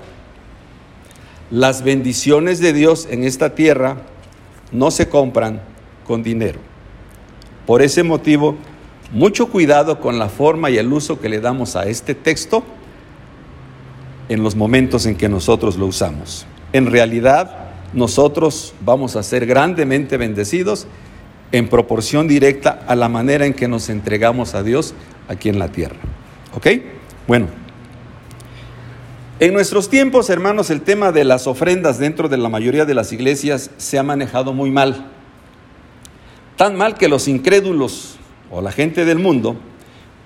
Las 1.50 1.82
bendiciones 1.82 2.60
de 2.60 2.72
Dios 2.72 3.08
en 3.10 3.24
esta 3.24 3.54
tierra 3.56 3.96
no 4.70 4.92
se 4.92 5.08
compran 5.08 5.60
con 6.06 6.22
dinero. 6.22 6.60
Por 7.66 7.82
ese 7.82 8.04
motivo, 8.04 8.56
mucho 9.12 9.48
cuidado 9.48 10.00
con 10.00 10.18
la 10.18 10.28
forma 10.28 10.70
y 10.70 10.78
el 10.78 10.92
uso 10.92 11.20
que 11.20 11.28
le 11.28 11.40
damos 11.40 11.76
a 11.76 11.86
este 11.86 12.14
texto 12.14 12.64
en 14.28 14.42
los 14.42 14.56
momentos 14.56 15.06
en 15.06 15.16
que 15.16 15.28
nosotros 15.28 15.76
lo 15.76 15.86
usamos. 15.86 16.46
En 16.72 16.86
realidad, 16.86 17.66
nosotros 17.92 18.74
vamos 18.80 19.16
a 19.16 19.22
ser 19.22 19.46
grandemente 19.46 20.16
bendecidos 20.16 20.86
en 21.52 21.68
proporción 21.68 22.26
directa 22.26 22.84
a 22.86 22.96
la 22.96 23.08
manera 23.08 23.46
en 23.46 23.54
que 23.54 23.68
nos 23.68 23.88
entregamos 23.88 24.54
a 24.54 24.62
Dios 24.62 24.94
aquí 25.28 25.48
en 25.48 25.58
la 25.58 25.68
tierra. 25.68 25.96
¿Ok? 26.54 26.66
Bueno. 27.26 27.46
En 29.38 29.52
nuestros 29.52 29.90
tiempos, 29.90 30.30
hermanos, 30.30 30.70
el 30.70 30.80
tema 30.80 31.12
de 31.12 31.24
las 31.24 31.46
ofrendas 31.46 31.98
dentro 31.98 32.28
de 32.28 32.38
la 32.38 32.48
mayoría 32.48 32.86
de 32.86 32.94
las 32.94 33.12
iglesias 33.12 33.70
se 33.76 33.98
ha 33.98 34.02
manejado 34.02 34.54
muy 34.54 34.70
mal. 34.70 35.10
Tan 36.56 36.74
mal 36.74 36.94
que 36.94 37.08
los 37.08 37.28
incrédulos 37.28 38.16
o 38.50 38.60
la 38.60 38.72
gente 38.72 39.04
del 39.04 39.18
mundo 39.18 39.56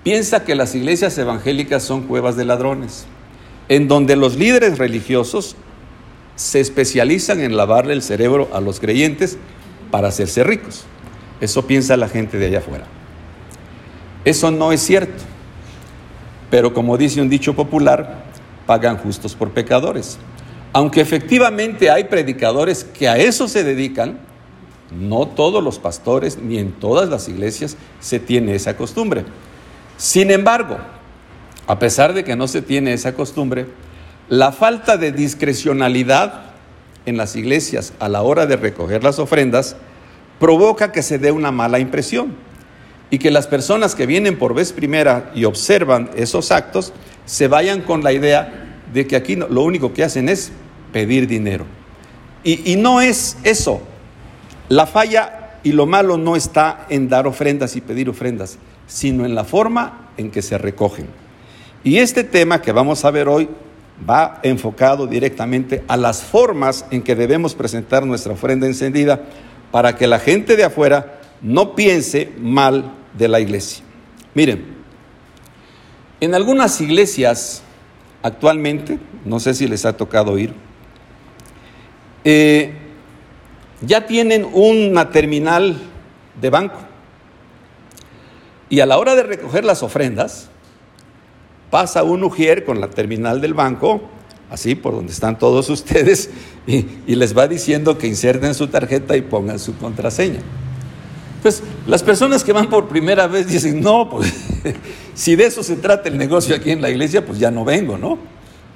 piensa 0.03 0.43
que 0.43 0.55
las 0.55 0.75
iglesias 0.75 1.17
evangélicas 1.17 1.83
son 1.83 2.03
cuevas 2.03 2.35
de 2.35 2.45
ladrones, 2.45 3.05
en 3.69 3.87
donde 3.87 4.15
los 4.15 4.35
líderes 4.35 4.77
religiosos 4.77 5.55
se 6.35 6.59
especializan 6.59 7.39
en 7.39 7.55
lavarle 7.55 7.93
el 7.93 8.01
cerebro 8.01 8.49
a 8.53 8.61
los 8.61 8.79
creyentes 8.79 9.37
para 9.91 10.07
hacerse 10.07 10.43
ricos. 10.43 10.85
Eso 11.39 11.67
piensa 11.67 11.97
la 11.97 12.07
gente 12.07 12.37
de 12.37 12.47
allá 12.47 12.59
afuera. 12.59 12.85
Eso 14.25 14.51
no 14.51 14.71
es 14.71 14.81
cierto. 14.81 15.23
Pero 16.49 16.73
como 16.73 16.97
dice 16.97 17.21
un 17.21 17.29
dicho 17.29 17.55
popular, 17.55 18.25
pagan 18.65 18.97
justos 18.97 19.35
por 19.35 19.51
pecadores. 19.51 20.17
Aunque 20.73 21.01
efectivamente 21.01 21.89
hay 21.89 22.05
predicadores 22.05 22.83
que 22.83 23.07
a 23.07 23.17
eso 23.17 23.47
se 23.47 23.63
dedican, 23.63 24.19
no 24.91 25.27
todos 25.27 25.63
los 25.63 25.79
pastores 25.79 26.37
ni 26.37 26.57
en 26.57 26.71
todas 26.73 27.09
las 27.09 27.29
iglesias 27.29 27.77
se 27.99 28.19
tiene 28.19 28.55
esa 28.55 28.75
costumbre. 28.75 29.25
Sin 29.97 30.31
embargo, 30.31 30.77
a 31.67 31.79
pesar 31.79 32.13
de 32.13 32.23
que 32.23 32.35
no 32.35 32.47
se 32.47 32.61
tiene 32.61 32.93
esa 32.93 33.13
costumbre, 33.13 33.67
la 34.29 34.51
falta 34.51 34.97
de 34.97 35.11
discrecionalidad 35.11 36.51
en 37.05 37.17
las 37.17 37.35
iglesias 37.35 37.93
a 37.99 38.09
la 38.09 38.21
hora 38.21 38.45
de 38.45 38.55
recoger 38.55 39.03
las 39.03 39.19
ofrendas 39.19 39.75
provoca 40.39 40.91
que 40.91 41.03
se 41.03 41.19
dé 41.19 41.31
una 41.31 41.51
mala 41.51 41.79
impresión 41.79 42.35
y 43.09 43.19
que 43.19 43.31
las 43.31 43.47
personas 43.47 43.93
que 43.93 44.05
vienen 44.05 44.37
por 44.37 44.53
vez 44.53 44.71
primera 44.71 45.31
y 45.35 45.45
observan 45.45 46.09
esos 46.15 46.51
actos 46.51 46.93
se 47.25 47.47
vayan 47.47 47.81
con 47.81 48.03
la 48.03 48.13
idea 48.13 48.79
de 48.93 49.05
que 49.07 49.15
aquí 49.15 49.35
lo 49.35 49.61
único 49.63 49.93
que 49.93 50.03
hacen 50.03 50.29
es 50.29 50.51
pedir 50.91 51.27
dinero. 51.27 51.65
Y, 52.43 52.71
y 52.71 52.75
no 52.75 53.01
es 53.01 53.37
eso, 53.43 53.81
la 54.71 54.87
falla 54.87 55.57
y 55.63 55.73
lo 55.73 55.85
malo 55.85 56.17
no 56.17 56.37
está 56.37 56.85
en 56.89 57.09
dar 57.09 57.27
ofrendas 57.27 57.75
y 57.75 57.81
pedir 57.81 58.09
ofrendas, 58.09 58.57
sino 58.87 59.25
en 59.25 59.35
la 59.35 59.43
forma 59.43 60.11
en 60.15 60.31
que 60.31 60.41
se 60.41 60.57
recogen. 60.57 61.07
Y 61.83 61.97
este 61.97 62.23
tema 62.23 62.61
que 62.61 62.71
vamos 62.71 63.03
a 63.03 63.11
ver 63.11 63.27
hoy 63.27 63.49
va 64.09 64.39
enfocado 64.43 65.07
directamente 65.07 65.83
a 65.89 65.97
las 65.97 66.23
formas 66.23 66.85
en 66.89 67.01
que 67.01 67.15
debemos 67.15 67.53
presentar 67.53 68.05
nuestra 68.05 68.31
ofrenda 68.31 68.65
encendida 68.65 69.21
para 69.71 69.97
que 69.97 70.07
la 70.07 70.19
gente 70.19 70.55
de 70.55 70.63
afuera 70.63 71.19
no 71.41 71.75
piense 71.75 72.31
mal 72.39 72.93
de 73.17 73.27
la 73.27 73.41
iglesia. 73.41 73.83
Miren, 74.33 74.63
en 76.21 76.33
algunas 76.33 76.79
iglesias 76.79 77.61
actualmente, 78.23 78.99
no 79.25 79.41
sé 79.41 79.53
si 79.53 79.67
les 79.67 79.83
ha 79.83 79.97
tocado 79.97 80.31
oír, 80.31 80.53
eh, 82.23 82.80
ya 83.81 84.05
tienen 84.05 84.47
una 84.53 85.09
terminal 85.09 85.77
de 86.39 86.49
banco. 86.49 86.77
Y 88.69 88.79
a 88.79 88.85
la 88.85 88.97
hora 88.97 89.15
de 89.15 89.23
recoger 89.23 89.65
las 89.65 89.83
ofrendas, 89.83 90.49
pasa 91.69 92.03
un 92.03 92.23
ujier 92.23 92.63
con 92.63 92.79
la 92.79 92.89
terminal 92.89 93.41
del 93.41 93.53
banco, 93.53 94.01
así 94.49 94.75
por 94.75 94.93
donde 94.93 95.11
están 95.11 95.37
todos 95.37 95.69
ustedes, 95.71 96.29
y, 96.67 97.15
les 97.15 97.35
va 97.35 97.47
diciendo 97.47 97.97
que 97.97 98.07
inserten 98.07 98.53
su 98.53 98.67
tarjeta 98.67 99.17
y 99.17 99.21
pongan 99.21 99.59
su 99.59 99.75
contraseña. 99.77 100.39
Pues 101.41 101.63
las 101.87 102.03
personas 102.03 102.43
que 102.43 102.53
van 102.53 102.69
por 102.69 102.87
primera 102.87 103.25
vez 103.25 103.47
dicen, 103.47 103.81
no, 103.81 104.07
pues 104.09 104.31
si 105.15 105.35
de 105.35 105.45
eso 105.47 105.63
se 105.63 105.75
trata 105.75 106.07
el 106.07 106.17
negocio 106.17 106.55
aquí 106.55 106.69
en 106.69 106.81
la 106.81 106.91
iglesia, 106.91 107.25
pues 107.25 107.39
ya 107.39 107.49
no 107.49 107.65
vengo, 107.65 107.97
¿no? 107.97 108.19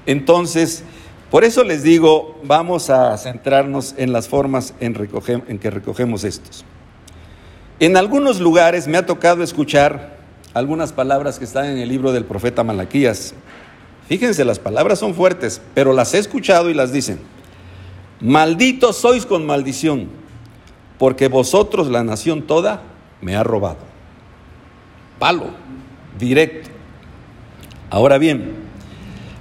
Entonces, 0.07 0.83
por 1.31 1.43
eso 1.43 1.63
les 1.63 1.83
digo, 1.83 2.39
vamos 2.43 2.89
a 2.89 3.17
centrarnos 3.17 3.95
en 3.97 4.13
las 4.13 4.27
formas 4.27 4.73
en, 4.79 4.93
que 5.59 5.69
recogemos 5.69 6.23
estos. 6.23 6.63
En 7.79 7.97
algunos 7.97 8.39
lugares 8.39 8.87
me 8.87 8.97
ha 8.97 9.05
tocado 9.05 9.43
escuchar 9.43 10.17
algunas 10.53 10.93
palabras 10.93 11.39
que 11.39 11.45
están 11.45 11.65
en 11.65 11.77
el 11.77 11.89
libro 11.89 12.11
del 12.11 12.25
profeta 12.25 12.63
Malaquías. 12.63 13.33
Fíjense, 14.07 14.45
las 14.45 14.59
palabras 14.59 14.99
son 14.99 15.13
fuertes, 15.13 15.61
pero 15.73 15.91
las 15.91 16.13
he 16.13 16.19
escuchado 16.19 16.69
y 16.69 16.73
las 16.73 16.93
dicen. 16.93 17.19
Malditos 18.21 18.97
sois 18.97 19.25
con 19.25 19.45
maldición 19.45 20.09
porque 20.97 21.27
vosotros, 21.27 21.89
la 21.89 22.03
nación 22.03 22.43
toda, 22.43 22.81
me 23.21 23.35
ha 23.35 23.43
robado. 23.43 23.79
Palo, 25.19 25.47
directo. 26.17 26.69
Ahora 27.89 28.17
bien, 28.17 28.64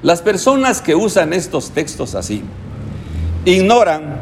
las 0.05 0.21
personas 0.21 0.83
que 0.83 0.95
usan 0.95 1.33
estos 1.33 1.71
textos 1.71 2.15
así, 2.15 2.43
ignoran 3.47 4.21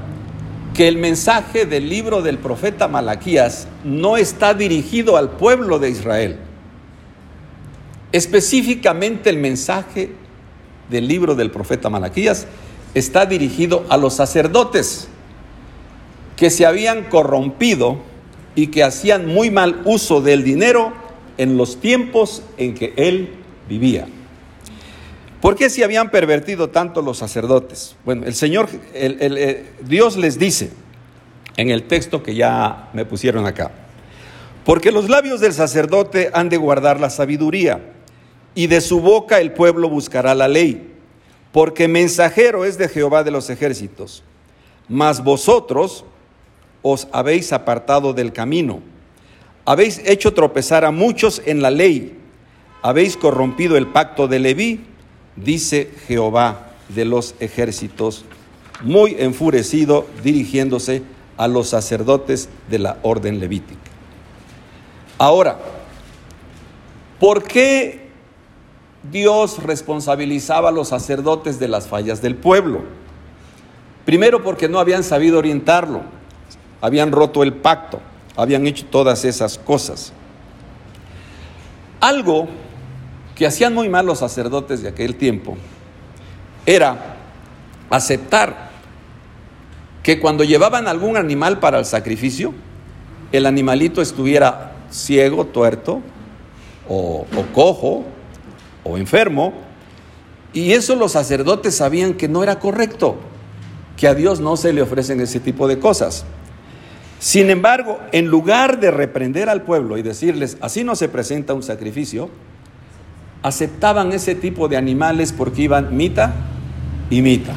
que 0.75 0.87
el 0.87 0.97
mensaje 0.97 1.67
del 1.67 1.89
libro 1.89 2.23
del 2.23 2.39
profeta 2.39 2.87
Malaquías 2.87 3.67
no 3.83 4.17
está 4.17 4.55
dirigido 4.55 5.17
al 5.17 5.31
pueblo 5.31 5.81
de 5.81 5.91
Israel. 5.91 6.37
Específicamente 8.13 9.29
el 9.29 9.39
mensaje 9.39 10.13
del 10.89 11.09
libro 11.09 11.35
del 11.35 11.51
profeta 11.51 11.91
Malaquías 11.91 12.47
está 12.95 13.27
dirigido 13.27 13.85
a 13.89 13.97
los 13.97 14.15
sacerdotes 14.15 15.09
que 16.37 16.51
se 16.51 16.65
habían 16.65 17.09
corrompido 17.09 17.97
y 18.55 18.69
que 18.69 18.85
hacían 18.85 19.27
muy 19.27 19.51
mal 19.51 19.83
uso 19.85 20.21
del 20.21 20.45
dinero 20.45 20.93
en 21.39 21.57
los 21.57 21.81
tiempos 21.81 22.45
en 22.57 22.75
que 22.75 22.95
él 22.97 23.31
vivía. 23.69 24.07
¿Por 25.43 25.57
qué 25.57 25.69
se 25.71 25.83
habían 25.83 26.13
pervertido 26.13 26.71
tanto 26.71 27.03
los 27.03 27.19
sacerdotes? 27.19 27.97
Bueno, 28.05 28.25
el 28.27 28.35
Señor, 28.37 28.69
el, 28.95 29.67
Dios 29.83 30.17
les 30.17 30.39
dice 30.39 30.71
en 31.57 31.71
el 31.71 31.89
texto 31.89 32.23
que 32.23 32.37
ya 32.37 32.91
me 32.93 33.05
pusieron 33.05 33.45
acá, 33.45 33.73
porque 34.65 34.93
los 34.93 35.11
labios 35.11 35.41
del 35.41 35.53
sacerdote 35.53 36.31
han 36.33 36.49
de 36.49 36.59
guardar 36.59 37.01
la 37.01 37.11
sabiduría 37.11 37.81
y 38.55 38.69
de 38.69 38.81
su 38.81 39.01
boca 39.01 39.41
el 39.41 39.51
pueblo 39.51 39.89
buscará 39.89 40.37
la 40.37 40.47
ley, 40.47 40.93
porque 41.51 41.89
mensajero 41.89 42.65
es 42.65 42.79
de 42.79 42.89
Jehová 42.89 43.25
de 43.25 43.33
los 43.33 43.51
ejércitos. 43.51 44.23
Mas 44.89 45.25
vosotros 45.25 46.05
os 46.83 47.09
habéis 47.11 47.53
apartado 47.53 48.13
del 48.13 48.33
camino. 48.33 48.81
Habéis 49.65 50.03
hecho 50.07 50.35
tropezar 50.35 50.85
a 50.85 50.93
muchos 50.93 51.43
en 51.47 51.63
la 51.63 51.73
ley. 51.73 52.17
Habéis 52.81 53.17
corrompido 53.17 53.77
el 53.77 53.89
pacto 53.89 54.29
de 54.29 54.39
Leví, 54.39 54.92
dice 55.37 55.91
Jehová 56.07 56.73
de 56.89 57.05
los 57.05 57.35
ejércitos, 57.41 58.25
muy 58.83 59.17
enfurecido 59.19 60.07
dirigiéndose 60.23 61.03
a 61.37 61.49
los 61.49 61.69
sacerdotes 61.69 62.49
de 62.69 62.79
la 62.79 62.99
orden 63.03 63.41
levítica. 63.41 63.81
Ahora, 65.19 65.59
¿por 67.21 67.45
qué 67.45 68.09
Dios 69.11 69.63
responsabilizaba 69.63 70.71
a 70.71 70.73
los 70.73 70.89
sacerdotes 70.89 71.59
de 71.59 71.69
las 71.69 71.87
fallas 71.87 72.21
del 72.21 72.35
pueblo? 72.35 72.81
Primero 74.05 74.43
porque 74.43 74.69
no 74.69 74.79
habían 74.81 75.05
sabido 75.05 75.39
orientarlo 75.39 76.03
habían 76.83 77.13
roto 77.13 77.45
el 77.45 77.55
pacto, 77.55 78.01
habían 78.37 78.67
hecho 78.67 78.85
todas 78.91 79.25
esas 79.25 79.57
cosas. 79.57 80.13
Algo 82.01 82.49
que 83.35 83.47
hacían 83.47 83.75
muy 83.75 83.89
mal 83.89 84.07
los 84.07 84.19
sacerdotes 84.19 84.83
de 84.83 84.89
aquel 84.89 85.17
tiempo 85.17 85.57
era 86.67 87.17
aceptar 87.91 88.71
que 90.03 90.21
cuando 90.21 90.45
llevaban 90.45 90.89
algún 90.89 91.17
animal 91.17 91.61
para 91.61 91.79
el 91.79 91.85
sacrificio, 91.85 92.53
el 93.31 93.47
animalito 93.47 94.03
estuviera 94.03 94.73
ciego, 94.91 95.47
tuerto, 95.47 96.01
o, 96.89 97.25
cojo, 97.55 98.05
o 98.85 98.99
enfermo, 98.99 99.55
y 100.53 100.73
eso 100.73 100.97
los 100.97 101.13
sacerdotes 101.13 101.77
sabían 101.77 102.15
que 102.15 102.29
no 102.29 102.43
era 102.43 102.59
correcto, 102.59 103.17
que 103.97 104.09
a 104.09 104.15
Dios 104.15 104.41
no 104.41 104.57
se 104.57 104.73
le 104.73 104.83
ofrecen 104.83 105.21
ese 105.21 105.41
tipo 105.41 105.69
de 105.69 105.79
cosas. 105.79 106.25
Sin 107.21 107.51
embargo, 107.51 108.01
en 108.11 108.27
lugar 108.27 108.81
de 108.81 108.91
reprender 108.91 109.49
al 109.49 109.63
pueblo 109.63 109.97
y 109.97 110.03
decirles, 110.03 110.59
así 110.61 110.83
no 110.83 110.97
se 110.97 111.09
presenta 111.09 111.55
un 111.55 111.63
sacrificio, 111.63 112.29
aceptaban 113.43 114.13
ese 114.13 114.35
tipo 114.35 114.69
de 114.69 114.77
animales 114.77 115.33
porque 115.33 115.63
iban 115.63 115.97
mita 115.97 116.35
y 117.11 117.23
mita. 117.23 117.55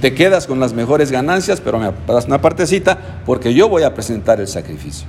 Te 0.00 0.14
quedas 0.14 0.46
con 0.46 0.58
las 0.58 0.72
mejores 0.72 1.12
ganancias, 1.12 1.60
pero 1.60 1.78
me 1.78 1.92
das 2.06 2.26
una 2.26 2.40
partecita 2.40 3.22
porque 3.24 3.54
yo 3.54 3.68
voy 3.68 3.84
a 3.84 3.94
presentar 3.94 4.40
el 4.40 4.48
sacrificio. 4.48 5.06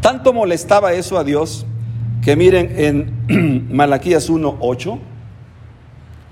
Tanto 0.00 0.32
molestaba 0.32 0.92
eso 0.92 1.18
a 1.18 1.24
Dios 1.24 1.66
que 2.22 2.36
miren 2.36 2.72
en 3.28 3.66
Malaquías 3.74 4.30
1:8 4.30 4.98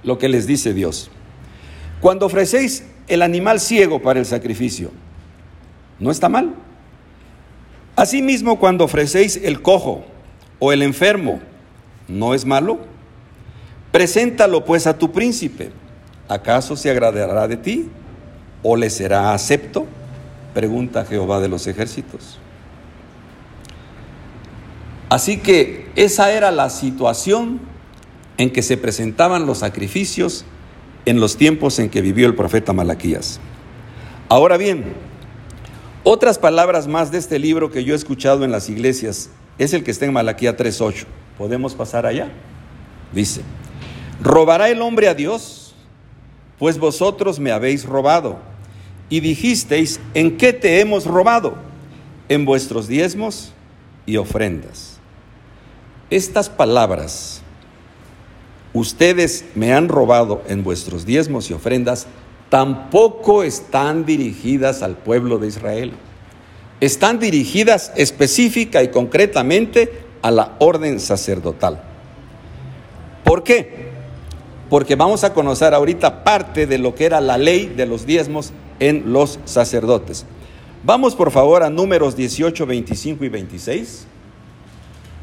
lo 0.05 0.19
que 0.19 0.29
les 0.29 0.47
dice 0.47 0.75
Dios. 0.75 1.11
Cuando 2.01 2.27
ofrecéis 2.27 2.85
el 3.09 3.23
animal 3.23 3.59
ciego 3.59 4.01
para 4.01 4.21
el 4.21 4.27
sacrificio, 4.27 4.91
no 5.99 6.11
está 6.11 6.29
mal. 6.29 6.55
Asimismo, 7.97 8.59
cuando 8.59 8.85
ofrecéis 8.85 9.41
el 9.43 9.63
cojo 9.63 10.05
o 10.59 10.73
el 10.73 10.83
enfermo, 10.83 11.41
¿no 12.09 12.35
es 12.35 12.45
malo? 12.45 12.79
Preséntalo 13.93 14.65
pues 14.65 14.87
a 14.87 14.99
tu 14.99 15.13
príncipe. 15.13 15.71
¿Acaso 16.29 16.77
se 16.77 16.91
agradará 16.91 17.47
de 17.47 17.57
ti? 17.57 17.89
¿O 18.63 18.77
le 18.77 18.91
será 18.91 19.35
acepto? 19.35 19.87
Pregunta 20.53 21.05
Jehová 21.05 21.41
de 21.41 21.49
los 21.49 21.67
ejércitos. 21.67 22.39
Así 25.09 25.39
que 25.39 25.91
esa 25.97 26.33
era 26.33 26.51
la 26.51 26.71
situación 26.71 27.61
en 28.37 28.51
que 28.51 28.63
se 28.63 28.77
presentaban 28.77 29.47
los 29.47 29.59
sacrificios 29.59 30.45
en 31.05 31.21
los 31.21 31.37
tiempos 31.37 31.79
en 31.79 31.91
que 31.91 32.01
vivió 32.01 32.27
el 32.27 32.35
profeta 32.35 32.73
Malaquías. 32.73 33.39
Ahora 34.29 34.57
bien, 34.57 34.95
otras 36.03 36.39
palabras 36.39 36.89
más 36.89 37.13
de 37.13 37.19
este 37.19 37.39
libro 37.39 37.71
que 37.71 37.85
yo 37.85 37.93
he 37.93 37.97
escuchado 37.97 38.45
en 38.45 38.51
las 38.51 38.69
iglesias 38.69 39.31
es 39.59 39.73
el 39.73 39.85
que 39.85 39.91
está 39.91 40.07
en 40.07 40.13
Malaquía 40.13 40.57
3.8. 40.57 41.05
¿Podemos 41.39 41.75
pasar 41.75 42.07
allá? 42.07 42.29
Dice, 43.13 43.43
¿robará 44.23 44.69
el 44.69 44.83
hombre 44.83 45.09
a 45.09 45.15
Dios? 45.15 45.75
Pues 46.59 46.79
vosotros 46.79 47.39
me 47.39 47.53
habéis 47.53 47.85
robado. 47.85 48.39
Y 49.09 49.21
dijisteis, 49.21 50.01
¿en 50.15 50.37
qué 50.37 50.53
te 50.53 50.81
hemos 50.81 51.07
robado? 51.07 51.57
En 52.29 52.45
vuestros 52.45 52.89
diezmos 52.89 53.53
y 54.07 54.17
ofrendas. 54.17 54.99
Estas 56.11 56.49
palabras, 56.49 57.43
ustedes 58.73 59.45
me 59.55 59.73
han 59.73 59.89
robado 59.89 60.43
en 60.49 60.63
vuestros 60.63 61.05
diezmos 61.05 61.51
y 61.51 61.55
ofrendas, 61.55 62.07
tampoco 62.49 63.43
están 63.43 64.05
dirigidas 64.05 64.83
al 64.83 64.97
pueblo 64.97 65.39
de 65.39 65.49
Israel. 65.49 65.93
Están 66.85 67.19
dirigidas 67.19 67.93
específica 67.97 68.83
y 68.83 68.89
concretamente 68.89 69.91
a 70.21 70.31
la 70.31 70.55
orden 70.59 71.01
sacerdotal. 71.01 71.83
¿Por 73.25 73.43
qué? 73.43 73.89
Porque 74.69 74.95
vamos 74.95 75.25
a 75.25 75.33
conocer 75.33 75.73
ahorita 75.73 76.25
parte 76.25 76.67
de 76.67 76.77
lo 76.77 76.95
que 76.95 77.07
era 77.07 77.23
la 77.23 77.39
ley 77.39 77.73
de 77.75 77.87
los 77.87 78.05
diezmos 78.05 78.53
en 78.81 79.15
los 79.15 79.39
sacerdotes. 79.47 80.27
Vamos 80.83 81.15
por 81.15 81.31
favor 81.31 81.63
a 81.63 81.71
números 81.71 82.17
18, 82.17 82.67
25 82.67 83.25
y 83.25 83.29
26. 83.31 84.07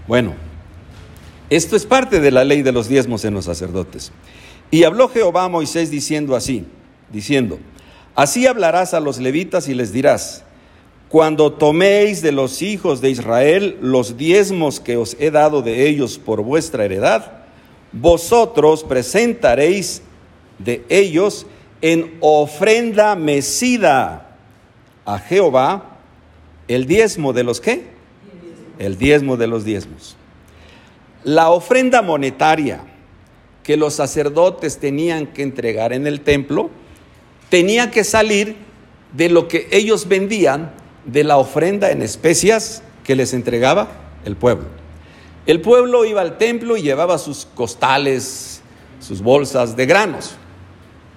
Bueno, 0.07 0.33
Esto 1.51 1.75
es 1.75 1.85
parte 1.85 2.19
de 2.19 2.31
la 2.31 2.43
ley 2.43 2.63
de 2.63 2.71
los 2.71 2.87
diezmos 2.87 3.23
en 3.23 3.35
los 3.35 3.45
sacerdotes. 3.45 4.11
Y 4.71 4.83
habló 4.83 5.09
Jehová 5.09 5.43
a 5.43 5.49
Moisés 5.49 5.91
diciendo 5.91 6.35
así, 6.35 6.65
diciendo, 7.11 7.59
así 8.15 8.47
hablarás 8.47 8.95
a 8.95 8.99
los 8.99 9.19
levitas 9.19 9.67
y 9.67 9.75
les 9.75 9.93
dirás, 9.93 10.43
cuando 11.11 11.51
toméis 11.51 12.21
de 12.21 12.31
los 12.31 12.61
hijos 12.61 13.01
de 13.01 13.09
Israel 13.09 13.77
los 13.81 14.15
diezmos 14.15 14.79
que 14.79 14.95
os 14.95 15.17
he 15.19 15.29
dado 15.29 15.61
de 15.61 15.89
ellos 15.89 16.17
por 16.17 16.41
vuestra 16.41 16.85
heredad, 16.85 17.43
vosotros 17.91 18.85
presentaréis 18.85 20.03
de 20.57 20.85
ellos 20.87 21.45
en 21.81 22.15
ofrenda 22.21 23.17
mecida 23.17 24.37
a 25.03 25.19
Jehová 25.19 25.97
el 26.69 26.85
diezmo 26.85 27.33
de 27.33 27.43
los 27.43 27.59
qué? 27.59 27.83
El 28.79 28.97
diezmo 28.97 29.35
de 29.35 29.47
los 29.47 29.65
diezmos. 29.65 30.15
La 31.25 31.49
ofrenda 31.49 32.01
monetaria 32.01 32.85
que 33.63 33.75
los 33.75 33.95
sacerdotes 33.95 34.77
tenían 34.77 35.27
que 35.27 35.43
entregar 35.43 35.91
en 35.91 36.07
el 36.07 36.21
templo 36.21 36.69
tenía 37.49 37.91
que 37.91 38.05
salir 38.05 38.55
de 39.11 39.27
lo 39.27 39.49
que 39.49 39.67
ellos 39.71 40.07
vendían 40.07 40.79
de 41.05 41.23
la 41.23 41.37
ofrenda 41.37 41.91
en 41.91 42.01
especias 42.01 42.83
que 43.03 43.15
les 43.15 43.33
entregaba 43.33 43.87
el 44.25 44.35
pueblo. 44.35 44.65
El 45.45 45.61
pueblo 45.61 46.05
iba 46.05 46.21
al 46.21 46.37
templo 46.37 46.77
y 46.77 46.83
llevaba 46.83 47.17
sus 47.17 47.47
costales, 47.55 48.61
sus 48.99 49.21
bolsas 49.21 49.75
de 49.75 49.85
granos. 49.85 50.35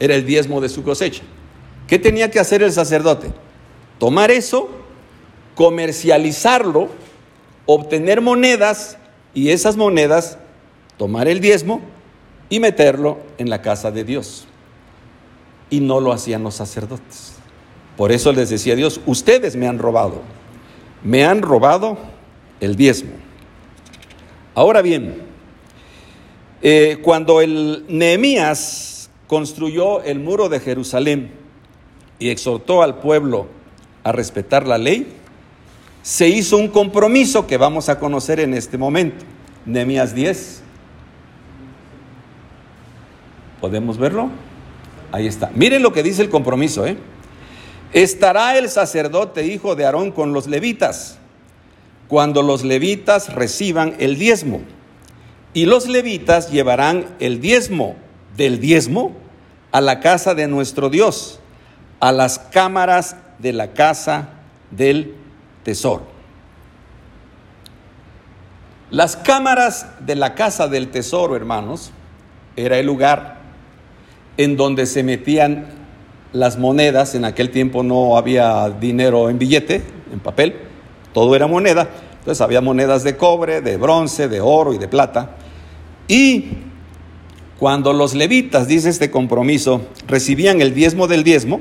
Era 0.00 0.14
el 0.14 0.24
diezmo 0.24 0.60
de 0.60 0.68
su 0.68 0.82
cosecha. 0.82 1.22
¿Qué 1.86 1.98
tenía 1.98 2.30
que 2.30 2.40
hacer 2.40 2.62
el 2.62 2.72
sacerdote? 2.72 3.30
Tomar 3.98 4.30
eso, 4.30 4.70
comercializarlo, 5.54 6.88
obtener 7.66 8.20
monedas 8.20 8.96
y 9.34 9.50
esas 9.50 9.76
monedas, 9.76 10.38
tomar 10.96 11.28
el 11.28 11.40
diezmo 11.40 11.82
y 12.48 12.60
meterlo 12.60 13.18
en 13.38 13.50
la 13.50 13.60
casa 13.60 13.90
de 13.90 14.04
Dios. 14.04 14.46
Y 15.68 15.80
no 15.80 16.00
lo 16.00 16.12
hacían 16.12 16.42
los 16.42 16.54
sacerdotes. 16.54 17.33
Por 17.96 18.10
eso 18.10 18.32
les 18.32 18.50
decía 18.50 18.74
Dios, 18.74 19.00
ustedes 19.06 19.56
me 19.56 19.68
han 19.68 19.78
robado, 19.78 20.22
me 21.02 21.24
han 21.24 21.42
robado 21.42 21.96
el 22.60 22.76
diezmo. 22.76 23.12
Ahora 24.54 24.82
bien, 24.82 25.22
eh, 26.62 26.98
cuando 27.02 27.40
el 27.40 27.84
Nehemías 27.88 29.10
construyó 29.26 30.02
el 30.02 30.18
muro 30.18 30.48
de 30.48 30.60
Jerusalén 30.60 31.32
y 32.18 32.30
exhortó 32.30 32.82
al 32.82 32.98
pueblo 32.98 33.46
a 34.02 34.12
respetar 34.12 34.66
la 34.66 34.78
ley, 34.78 35.06
se 36.02 36.28
hizo 36.28 36.56
un 36.56 36.68
compromiso 36.68 37.46
que 37.46 37.56
vamos 37.56 37.88
a 37.88 37.98
conocer 37.98 38.40
en 38.40 38.54
este 38.54 38.76
momento. 38.76 39.24
Nehemías 39.66 40.14
10. 40.14 40.62
¿Podemos 43.60 43.96
verlo? 43.98 44.28
Ahí 45.12 45.26
está. 45.26 45.50
Miren 45.54 45.82
lo 45.82 45.92
que 45.92 46.02
dice 46.02 46.22
el 46.22 46.28
compromiso, 46.28 46.86
¿eh? 46.86 46.96
Estará 47.94 48.58
el 48.58 48.68
sacerdote 48.68 49.46
hijo 49.46 49.76
de 49.76 49.86
Aarón 49.86 50.10
con 50.10 50.32
los 50.32 50.48
levitas 50.48 51.16
cuando 52.08 52.42
los 52.42 52.64
levitas 52.64 53.32
reciban 53.32 53.94
el 54.00 54.18
diezmo. 54.18 54.62
Y 55.52 55.66
los 55.66 55.86
levitas 55.88 56.50
llevarán 56.50 57.06
el 57.20 57.40
diezmo 57.40 57.94
del 58.36 58.58
diezmo 58.58 59.12
a 59.70 59.80
la 59.80 60.00
casa 60.00 60.34
de 60.34 60.48
nuestro 60.48 60.90
Dios, 60.90 61.38
a 62.00 62.10
las 62.10 62.40
cámaras 62.40 63.16
de 63.38 63.52
la 63.52 63.72
casa 63.72 64.30
del 64.72 65.14
tesoro. 65.62 66.06
Las 68.90 69.16
cámaras 69.16 69.86
de 70.00 70.16
la 70.16 70.34
casa 70.34 70.66
del 70.66 70.90
tesoro, 70.90 71.36
hermanos, 71.36 71.92
era 72.56 72.76
el 72.76 72.86
lugar 72.86 73.38
en 74.36 74.56
donde 74.56 74.86
se 74.86 75.04
metían 75.04 75.83
las 76.34 76.58
monedas, 76.58 77.14
en 77.14 77.24
aquel 77.24 77.50
tiempo 77.50 77.84
no 77.84 78.18
había 78.18 78.68
dinero 78.68 79.30
en 79.30 79.38
billete, 79.38 79.82
en 80.12 80.18
papel, 80.18 80.56
todo 81.12 81.36
era 81.36 81.46
moneda, 81.46 81.88
entonces 82.18 82.40
había 82.40 82.60
monedas 82.60 83.04
de 83.04 83.16
cobre, 83.16 83.60
de 83.60 83.76
bronce, 83.76 84.28
de 84.28 84.40
oro 84.40 84.74
y 84.74 84.78
de 84.78 84.88
plata. 84.88 85.36
Y 86.08 86.48
cuando 87.58 87.92
los 87.92 88.14
levitas, 88.14 88.66
dice 88.66 88.90
este 88.90 89.12
compromiso, 89.12 89.86
recibían 90.08 90.60
el 90.60 90.74
diezmo 90.74 91.06
del 91.06 91.22
diezmo, 91.22 91.60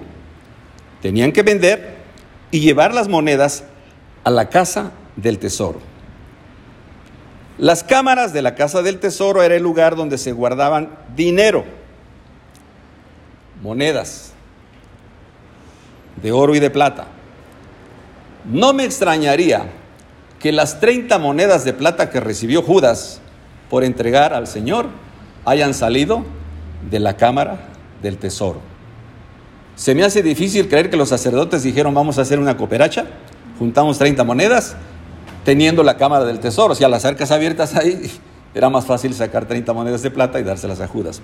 tenían 1.03 1.31
que 1.33 1.43
vender 1.43 1.97
y 2.49 2.59
llevar 2.59 2.95
las 2.95 3.07
monedas 3.07 3.65
a 4.23 4.31
la 4.31 4.49
casa 4.49 4.91
del 5.15 5.37
tesoro. 5.37 5.79
Las 7.59 7.83
cámaras 7.83 8.33
de 8.33 8.41
la 8.41 8.55
casa 8.55 8.81
del 8.81 8.99
tesoro 8.99 9.43
era 9.43 9.55
el 9.55 9.61
lugar 9.61 9.95
donde 9.95 10.17
se 10.17 10.31
guardaban 10.31 10.89
dinero, 11.15 11.63
monedas, 13.61 14.32
de 16.23 16.31
oro 16.31 16.55
y 16.55 16.59
de 16.59 16.69
plata. 16.69 17.07
No 18.45 18.73
me 18.73 18.85
extrañaría 18.85 19.65
que 20.39 20.51
las 20.51 20.79
30 20.79 21.19
monedas 21.19 21.63
de 21.65 21.73
plata 21.73 22.09
que 22.09 22.19
recibió 22.19 22.63
Judas 22.63 23.21
por 23.69 23.83
entregar 23.83 24.33
al 24.33 24.47
Señor 24.47 24.87
hayan 25.45 25.73
salido 25.73 26.23
de 26.89 26.99
la 26.99 27.15
cámara 27.17 27.59
del 28.01 28.17
tesoro. 28.17 28.59
Se 29.75 29.95
me 29.95 30.03
hace 30.03 30.21
difícil 30.21 30.67
creer 30.67 30.89
que 30.89 30.97
los 30.97 31.09
sacerdotes 31.09 31.63
dijeron 31.63 31.93
vamos 31.93 32.17
a 32.17 32.21
hacer 32.21 32.39
una 32.39 32.57
cooperacha, 32.57 33.05
juntamos 33.57 33.97
30 33.97 34.23
monedas, 34.23 34.75
teniendo 35.43 35.83
la 35.83 35.97
cámara 35.97 36.25
del 36.25 36.39
tesoro. 36.39 36.75
Si 36.75 36.83
a 36.83 36.89
las 36.89 37.05
arcas 37.05 37.31
abiertas 37.31 37.75
ahí 37.75 38.11
era 38.53 38.69
más 38.69 38.85
fácil 38.85 39.13
sacar 39.13 39.45
30 39.45 39.73
monedas 39.73 40.01
de 40.01 40.11
plata 40.11 40.39
y 40.39 40.43
dárselas 40.43 40.79
a 40.79 40.87
Judas. 40.87 41.21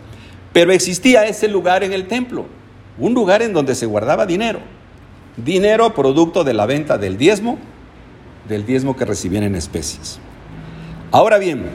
Pero 0.52 0.72
existía 0.72 1.26
ese 1.26 1.48
lugar 1.48 1.84
en 1.84 1.94
el 1.94 2.08
templo, 2.08 2.46
un 2.98 3.14
lugar 3.14 3.42
en 3.42 3.54
donde 3.54 3.76
se 3.76 3.86
guardaba 3.86 4.26
dinero. 4.26 4.60
Dinero 5.44 5.94
producto 5.94 6.44
de 6.44 6.54
la 6.54 6.66
venta 6.66 6.98
del 6.98 7.18
diezmo, 7.18 7.58
del 8.48 8.66
diezmo 8.66 8.96
que 8.96 9.06
recibían 9.06 9.44
en 9.44 9.56
especies. 9.56 10.20
Ahora 11.12 11.38
bien, 11.38 11.66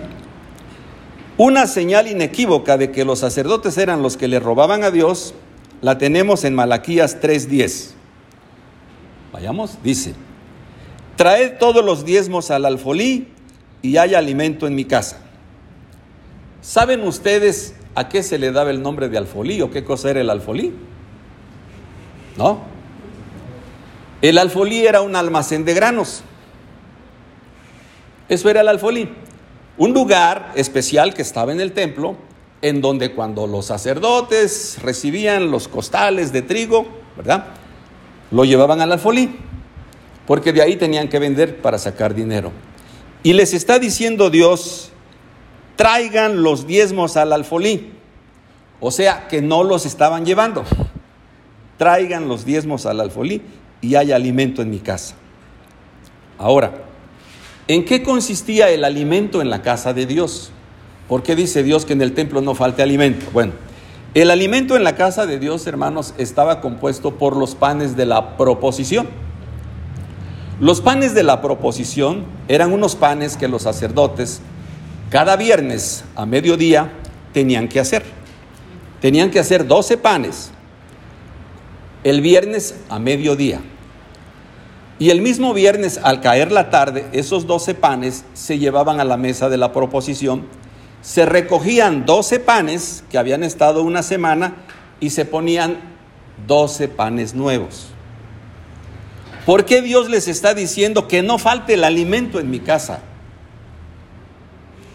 una 1.36 1.66
señal 1.66 2.06
inequívoca 2.06 2.76
de 2.76 2.92
que 2.92 3.04
los 3.04 3.20
sacerdotes 3.20 3.78
eran 3.78 4.02
los 4.02 4.16
que 4.16 4.28
le 4.28 4.38
robaban 4.38 4.84
a 4.84 4.90
Dios, 4.90 5.34
la 5.80 5.98
tenemos 5.98 6.44
en 6.44 6.54
Malaquías 6.54 7.20
3:10. 7.20 7.94
Vayamos, 9.32 9.78
dice, 9.82 10.14
traed 11.16 11.58
todos 11.58 11.84
los 11.84 12.04
diezmos 12.04 12.50
al 12.50 12.64
alfolí 12.64 13.28
y 13.82 13.96
hay 13.96 14.14
alimento 14.14 14.66
en 14.66 14.74
mi 14.74 14.84
casa. 14.84 15.18
¿Saben 16.60 17.02
ustedes 17.02 17.74
a 17.94 18.08
qué 18.08 18.22
se 18.22 18.38
le 18.38 18.52
daba 18.52 18.70
el 18.70 18.80
nombre 18.82 19.08
de 19.08 19.18
alfolí 19.18 19.60
o 19.60 19.70
qué 19.70 19.84
cosa 19.84 20.10
era 20.10 20.20
el 20.20 20.30
alfolí? 20.30 20.72
¿No? 22.36 22.73
El 24.24 24.38
alfolí 24.38 24.86
era 24.86 25.02
un 25.02 25.16
almacén 25.16 25.66
de 25.66 25.74
granos. 25.74 26.22
Eso 28.26 28.48
era 28.48 28.62
el 28.62 28.68
alfolí. 28.68 29.10
Un 29.76 29.92
lugar 29.92 30.50
especial 30.54 31.12
que 31.12 31.20
estaba 31.20 31.52
en 31.52 31.60
el 31.60 31.72
templo, 31.72 32.16
en 32.62 32.80
donde 32.80 33.12
cuando 33.12 33.46
los 33.46 33.66
sacerdotes 33.66 34.78
recibían 34.80 35.50
los 35.50 35.68
costales 35.68 36.32
de 36.32 36.40
trigo, 36.40 36.86
¿verdad? 37.18 37.48
Lo 38.30 38.46
llevaban 38.46 38.80
al 38.80 38.92
alfolí, 38.92 39.36
porque 40.26 40.54
de 40.54 40.62
ahí 40.62 40.76
tenían 40.76 41.08
que 41.08 41.18
vender 41.18 41.60
para 41.60 41.76
sacar 41.76 42.14
dinero. 42.14 42.50
Y 43.22 43.34
les 43.34 43.52
está 43.52 43.78
diciendo 43.78 44.30
Dios, 44.30 44.90
traigan 45.76 46.42
los 46.42 46.66
diezmos 46.66 47.18
al 47.18 47.34
alfolí. 47.34 47.92
O 48.80 48.90
sea, 48.90 49.28
que 49.28 49.42
no 49.42 49.64
los 49.64 49.84
estaban 49.84 50.24
llevando. 50.24 50.64
Traigan 51.76 52.26
los 52.26 52.46
diezmos 52.46 52.86
al 52.86 53.00
alfolí 53.00 53.42
y 53.84 53.96
hay 53.96 54.12
alimento 54.12 54.62
en 54.62 54.70
mi 54.70 54.78
casa. 54.78 55.14
Ahora, 56.38 56.72
¿en 57.68 57.84
qué 57.84 58.02
consistía 58.02 58.70
el 58.70 58.84
alimento 58.84 59.42
en 59.42 59.50
la 59.50 59.60
casa 59.60 59.92
de 59.92 60.06
Dios? 60.06 60.50
¿Por 61.08 61.22
qué 61.22 61.36
dice 61.36 61.62
Dios 61.62 61.84
que 61.84 61.92
en 61.92 62.00
el 62.00 62.14
templo 62.14 62.40
no 62.40 62.54
falte 62.54 62.82
alimento? 62.82 63.26
Bueno, 63.32 63.52
el 64.14 64.30
alimento 64.30 64.74
en 64.74 64.84
la 64.84 64.96
casa 64.96 65.26
de 65.26 65.38
Dios, 65.38 65.66
hermanos, 65.66 66.14
estaba 66.16 66.62
compuesto 66.62 67.16
por 67.16 67.36
los 67.36 67.54
panes 67.54 67.94
de 67.94 68.06
la 68.06 68.38
proposición. 68.38 69.06
Los 70.60 70.80
panes 70.80 71.14
de 71.14 71.24
la 71.24 71.42
proposición 71.42 72.24
eran 72.48 72.72
unos 72.72 72.96
panes 72.96 73.36
que 73.36 73.48
los 73.48 73.62
sacerdotes 73.62 74.40
cada 75.10 75.36
viernes 75.36 76.04
a 76.16 76.24
mediodía 76.24 76.90
tenían 77.32 77.68
que 77.68 77.80
hacer. 77.80 78.02
Tenían 79.02 79.30
que 79.30 79.40
hacer 79.40 79.66
12 79.66 79.98
panes 79.98 80.52
el 82.04 82.20
viernes 82.20 82.76
a 82.88 82.98
mediodía. 82.98 83.60
Y 84.98 85.10
el 85.10 85.20
mismo 85.20 85.54
viernes, 85.54 85.98
al 86.02 86.20
caer 86.20 86.52
la 86.52 86.70
tarde, 86.70 87.06
esos 87.12 87.46
doce 87.46 87.74
panes 87.74 88.24
se 88.34 88.58
llevaban 88.58 89.00
a 89.00 89.04
la 89.04 89.16
mesa 89.16 89.48
de 89.48 89.56
la 89.56 89.72
proposición, 89.72 90.46
se 91.02 91.26
recogían 91.26 92.06
doce 92.06 92.38
panes 92.38 93.04
que 93.10 93.18
habían 93.18 93.42
estado 93.42 93.82
una 93.82 94.02
semana 94.02 94.54
y 95.00 95.10
se 95.10 95.24
ponían 95.24 95.78
doce 96.46 96.88
panes 96.88 97.34
nuevos. 97.34 97.88
¿Por 99.44 99.64
qué 99.64 99.82
Dios 99.82 100.08
les 100.08 100.28
está 100.28 100.54
diciendo 100.54 101.08
que 101.08 101.22
no 101.22 101.38
falte 101.38 101.74
el 101.74 101.84
alimento 101.84 102.40
en 102.40 102.50
mi 102.50 102.60
casa? 102.60 103.02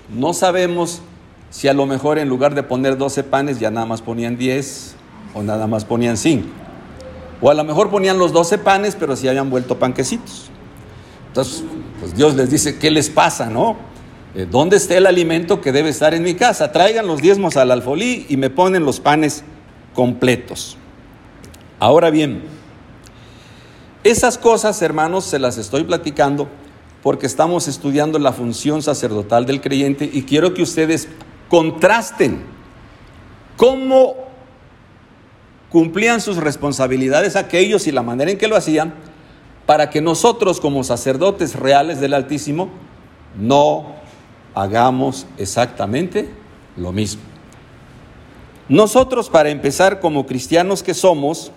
no 0.09 0.33
sabemos 0.33 1.01
si 1.49 1.67
a 1.67 1.73
lo 1.73 1.85
mejor 1.85 2.19
en 2.19 2.29
lugar 2.29 2.55
de 2.55 2.63
poner 2.63 2.97
12 2.97 3.23
panes 3.23 3.59
ya 3.59 3.71
nada 3.71 3.85
más 3.85 4.01
ponían 4.01 4.37
10 4.37 4.95
o 5.33 5.43
nada 5.43 5.67
más 5.67 5.85
ponían 5.85 6.17
5. 6.17 6.47
O 7.41 7.49
a 7.49 7.53
lo 7.53 7.63
mejor 7.63 7.89
ponían 7.89 8.17
los 8.17 8.33
12 8.33 8.57
panes, 8.57 8.95
pero 8.99 9.15
si 9.15 9.27
habían 9.27 9.49
vuelto 9.49 9.79
panquecitos. 9.79 10.49
Entonces, 11.27 11.63
pues 11.99 12.15
Dios 12.15 12.35
les 12.35 12.49
dice, 12.49 12.77
¿qué 12.79 12.91
les 12.91 13.09
pasa, 13.09 13.49
no? 13.49 13.77
Eh, 14.35 14.47
¿Dónde 14.49 14.77
está 14.77 14.97
el 14.97 15.05
alimento 15.05 15.61
que 15.61 15.71
debe 15.71 15.89
estar 15.89 16.13
en 16.13 16.23
mi 16.23 16.35
casa? 16.35 16.71
Traigan 16.71 17.07
los 17.07 17.21
diezmos 17.21 17.57
al 17.57 17.71
alfolí 17.71 18.25
y 18.29 18.37
me 18.37 18.49
ponen 18.49 18.85
los 18.85 18.99
panes 18.99 19.43
completos. 19.93 20.77
Ahora 21.79 22.09
bien, 22.09 22.43
esas 24.03 24.37
cosas, 24.37 24.81
hermanos, 24.81 25.25
se 25.25 25.39
las 25.39 25.57
estoy 25.57 25.83
platicando 25.83 26.47
porque 27.01 27.25
estamos 27.25 27.67
estudiando 27.67 28.19
la 28.19 28.33
función 28.33 28.81
sacerdotal 28.81 29.45
del 29.45 29.61
creyente 29.61 30.09
y 30.11 30.23
quiero 30.23 30.53
que 30.53 30.61
ustedes 30.61 31.07
contrasten 31.49 32.41
cómo 33.57 34.28
cumplían 35.71 36.21
sus 36.21 36.37
responsabilidades 36.37 37.35
aquellos 37.35 37.87
y 37.87 37.91
la 37.91 38.03
manera 38.03 38.31
en 38.31 38.37
que 38.37 38.47
lo 38.47 38.55
hacían 38.55 38.93
para 39.65 39.89
que 39.89 40.01
nosotros 40.01 40.59
como 40.59 40.83
sacerdotes 40.83 41.55
reales 41.55 41.99
del 41.99 42.15
Altísimo 42.15 42.69
no 43.39 43.95
hagamos 44.55 45.27
exactamente 45.37 46.29
lo 46.75 46.91
mismo. 46.91 47.21
Nosotros, 48.67 49.29
para 49.29 49.49
empezar, 49.49 49.99
como 49.99 50.25
cristianos 50.25 50.83
que 50.83 50.93
somos, 50.93 51.51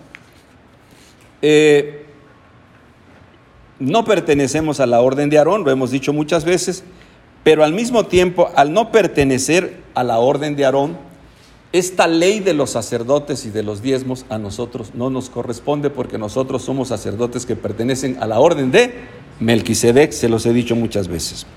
eh, 1.41 2.05
no 3.79 4.05
pertenecemos 4.05 4.79
a 4.79 4.85
la 4.85 5.01
orden 5.01 5.29
de 5.29 5.37
Aarón, 5.37 5.63
lo 5.63 5.71
hemos 5.71 5.91
dicho 5.91 6.13
muchas 6.13 6.45
veces, 6.45 6.83
pero 7.43 7.63
al 7.63 7.73
mismo 7.73 8.05
tiempo, 8.05 8.49
al 8.55 8.73
no 8.73 8.91
pertenecer 8.91 9.81
a 9.93 10.03
la 10.03 10.19
orden 10.19 10.55
de 10.55 10.65
Aarón, 10.65 10.97
esta 11.73 12.05
ley 12.07 12.39
de 12.39 12.53
los 12.53 12.69
sacerdotes 12.69 13.45
y 13.45 13.49
de 13.49 13.63
los 13.63 13.81
diezmos 13.81 14.27
a 14.29 14.37
nosotros 14.37 14.91
no 14.93 15.09
nos 15.09 15.31
corresponde 15.31 15.89
porque 15.89 16.19
nosotros 16.19 16.61
somos 16.61 16.89
sacerdotes 16.89 17.47
que 17.47 17.55
pertenecen 17.55 18.17
a 18.21 18.27
la 18.27 18.39
orden 18.39 18.71
de 18.71 18.93
Melquisedec, 19.39 20.11
se 20.11 20.29
los 20.29 20.45
he 20.45 20.53
dicho 20.53 20.75
muchas 20.75 21.07
veces. 21.07 21.47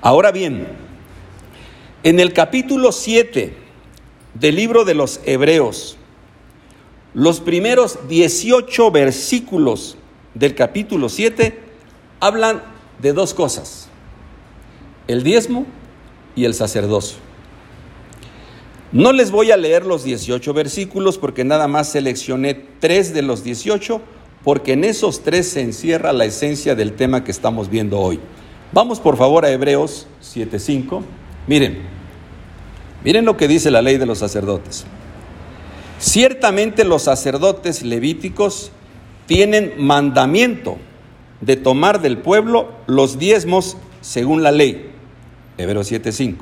Ahora 0.00 0.32
bien, 0.32 0.66
en 2.02 2.18
el 2.18 2.32
capítulo 2.32 2.90
7 2.90 3.54
del 4.34 4.56
libro 4.56 4.84
de 4.84 4.94
los 4.94 5.20
Hebreos, 5.24 5.96
los 7.14 7.38
primeros 7.38 8.00
18 8.08 8.90
versículos 8.90 9.96
del 10.34 10.56
capítulo 10.56 11.08
7 11.08 11.56
hablan 12.18 12.62
de 13.00 13.12
dos 13.12 13.32
cosas, 13.32 13.86
el 15.06 15.22
diezmo 15.22 15.66
y 16.34 16.46
el 16.46 16.54
sacerdocio. 16.54 17.31
No 18.92 19.12
les 19.12 19.30
voy 19.30 19.50
a 19.50 19.56
leer 19.56 19.86
los 19.86 20.04
18 20.04 20.52
versículos 20.52 21.16
porque 21.16 21.44
nada 21.44 21.66
más 21.66 21.88
seleccioné 21.88 22.54
tres 22.78 23.14
de 23.14 23.22
los 23.22 23.42
18 23.42 24.02
porque 24.44 24.74
en 24.74 24.84
esos 24.84 25.22
tres 25.22 25.48
se 25.48 25.62
encierra 25.62 26.12
la 26.12 26.26
esencia 26.26 26.74
del 26.74 26.92
tema 26.92 27.24
que 27.24 27.30
estamos 27.30 27.70
viendo 27.70 27.98
hoy. 27.98 28.20
Vamos 28.72 29.00
por 29.00 29.16
favor 29.16 29.46
a 29.46 29.50
Hebreos 29.50 30.06
7.5. 30.22 31.02
Miren, 31.46 31.78
miren 33.02 33.24
lo 33.24 33.36
que 33.36 33.48
dice 33.48 33.70
la 33.70 33.80
ley 33.80 33.96
de 33.96 34.06
los 34.06 34.18
sacerdotes. 34.18 34.84
Ciertamente 35.98 36.84
los 36.84 37.02
sacerdotes 37.02 37.82
levíticos 37.82 38.72
tienen 39.26 39.74
mandamiento 39.78 40.76
de 41.40 41.56
tomar 41.56 42.02
del 42.02 42.18
pueblo 42.18 42.72
los 42.86 43.18
diezmos 43.18 43.78
según 44.00 44.42
la 44.42 44.52
ley. 44.52 44.90
Hebreos 45.56 45.90
7:5. 45.90 46.36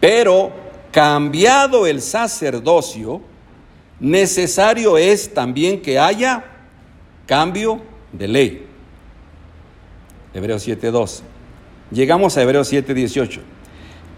Pero 0.00 0.65
cambiado 0.92 1.86
el 1.86 2.00
sacerdocio, 2.00 3.20
necesario 4.00 4.98
es 4.98 5.32
también 5.32 5.80
que 5.82 5.98
haya 5.98 6.44
cambio 7.26 7.82
de 8.12 8.28
ley. 8.28 8.66
Hebreos 10.34 10.66
7:12. 10.66 11.22
Llegamos 11.90 12.36
a 12.36 12.42
Hebreos 12.42 12.68
7:18. 12.68 13.40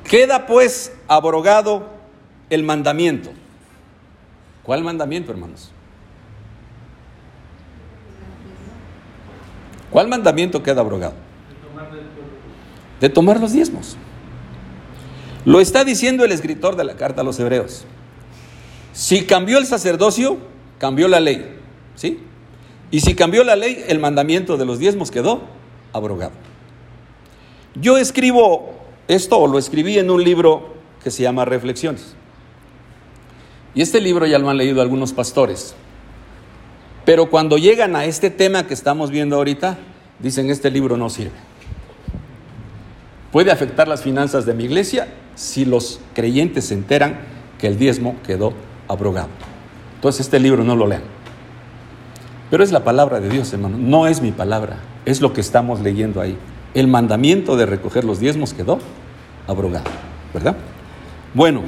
Queda 0.04 0.46
pues 0.46 0.92
abrogado 1.06 1.86
el 2.50 2.62
mandamiento. 2.62 3.30
¿Cuál 4.62 4.82
mandamiento, 4.82 5.30
hermanos? 5.30 5.70
¿Cuál 9.90 10.08
mandamiento 10.08 10.62
queda 10.62 10.80
abrogado? 10.80 11.14
De 13.00 13.08
tomar 13.08 13.40
los 13.40 13.52
diezmos. 13.52 13.96
Lo 15.48 15.62
está 15.62 15.82
diciendo 15.82 16.26
el 16.26 16.32
escritor 16.32 16.76
de 16.76 16.84
la 16.84 16.96
carta 16.96 17.22
a 17.22 17.24
los 17.24 17.40
hebreos. 17.40 17.86
Si 18.92 19.24
cambió 19.24 19.56
el 19.56 19.64
sacerdocio, 19.64 20.36
cambió 20.76 21.08
la 21.08 21.20
ley. 21.20 21.56
¿Sí? 21.94 22.20
Y 22.90 23.00
si 23.00 23.14
cambió 23.14 23.42
la 23.44 23.56
ley, 23.56 23.82
el 23.88 23.98
mandamiento 23.98 24.58
de 24.58 24.66
los 24.66 24.78
diezmos 24.78 25.10
quedó 25.10 25.40
abrogado. 25.94 26.32
Yo 27.74 27.96
escribo 27.96 28.74
esto, 29.08 29.38
o 29.38 29.46
lo 29.46 29.58
escribí 29.58 29.98
en 29.98 30.10
un 30.10 30.22
libro 30.22 30.74
que 31.02 31.10
se 31.10 31.22
llama 31.22 31.46
Reflexiones. 31.46 32.14
Y 33.74 33.80
este 33.80 34.02
libro 34.02 34.26
ya 34.26 34.38
lo 34.38 34.50
han 34.50 34.58
leído 34.58 34.82
algunos 34.82 35.14
pastores. 35.14 35.74
Pero 37.06 37.30
cuando 37.30 37.56
llegan 37.56 37.96
a 37.96 38.04
este 38.04 38.28
tema 38.28 38.66
que 38.66 38.74
estamos 38.74 39.10
viendo 39.10 39.36
ahorita, 39.36 39.78
dicen, 40.18 40.50
este 40.50 40.70
libro 40.70 40.98
no 40.98 41.08
sirve. 41.08 41.38
Puede 43.32 43.50
afectar 43.50 43.88
las 43.88 44.02
finanzas 44.02 44.44
de 44.44 44.52
mi 44.52 44.64
iglesia 44.64 45.08
si 45.38 45.64
los 45.64 46.00
creyentes 46.14 46.64
se 46.64 46.74
enteran 46.74 47.20
que 47.60 47.68
el 47.68 47.78
diezmo 47.78 48.16
quedó 48.26 48.54
abrogado. 48.88 49.28
Entonces 49.94 50.22
este 50.22 50.40
libro 50.40 50.64
no 50.64 50.74
lo 50.74 50.88
lean. 50.88 51.04
Pero 52.50 52.64
es 52.64 52.72
la 52.72 52.82
palabra 52.82 53.20
de 53.20 53.28
Dios, 53.28 53.52
hermano. 53.52 53.78
No 53.78 54.08
es 54.08 54.20
mi 54.20 54.32
palabra, 54.32 54.80
es 55.04 55.20
lo 55.20 55.32
que 55.32 55.40
estamos 55.40 55.78
leyendo 55.80 56.20
ahí. 56.20 56.36
El 56.74 56.88
mandamiento 56.88 57.56
de 57.56 57.66
recoger 57.66 58.02
los 58.02 58.18
diezmos 58.18 58.52
quedó 58.52 58.80
abrogado, 59.46 59.84
¿verdad? 60.34 60.56
Bueno, 61.34 61.62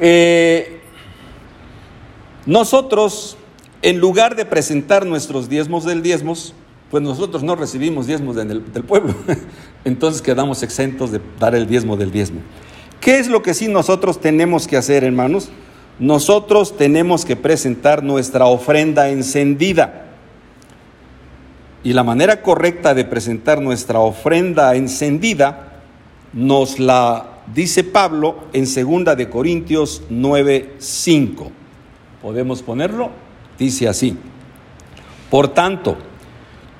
eh, 0.00 0.80
nosotros 2.46 3.36
en 3.82 3.98
lugar 3.98 4.34
de 4.34 4.46
presentar 4.46 5.04
nuestros 5.04 5.50
diezmos 5.50 5.84
del 5.84 6.02
diezmos, 6.02 6.54
pues 6.90 7.02
nosotros 7.02 7.42
no 7.42 7.56
recibimos 7.56 8.06
diezmos 8.06 8.36
del, 8.36 8.62
pueblo. 8.86 9.14
Entonces 9.84 10.22
quedamos 10.22 10.62
exentos 10.62 11.10
de 11.10 11.20
dar 11.38 11.54
el 11.54 11.66
diezmo 11.66 11.96
del 11.96 12.10
diezmo. 12.10 12.40
¿Qué 13.00 13.18
es 13.18 13.28
lo 13.28 13.42
que 13.42 13.54
sí 13.54 13.68
nosotros 13.68 14.20
tenemos 14.20 14.66
que 14.66 14.76
hacer, 14.76 15.04
hermanos? 15.04 15.50
Nosotros 15.98 16.76
tenemos 16.76 17.24
que 17.24 17.36
presentar 17.36 18.02
nuestra 18.02 18.46
ofrenda 18.46 19.10
encendida. 19.10 20.06
Y 21.82 21.92
la 21.92 22.02
manera 22.02 22.42
correcta 22.42 22.94
de 22.94 23.04
presentar 23.04 23.60
nuestra 23.60 24.00
ofrenda 24.00 24.74
encendida 24.74 25.82
nos 26.32 26.78
la 26.78 27.40
dice 27.54 27.84
Pablo 27.84 28.44
en 28.52 28.64
2 28.64 29.16
de 29.16 29.28
Corintios 29.28 30.02
9:5. 30.10 31.50
¿Podemos 32.22 32.62
ponerlo? 32.62 33.10
Dice 33.58 33.86
así, 33.86 34.16
por 35.30 35.48
tanto, 35.48 35.96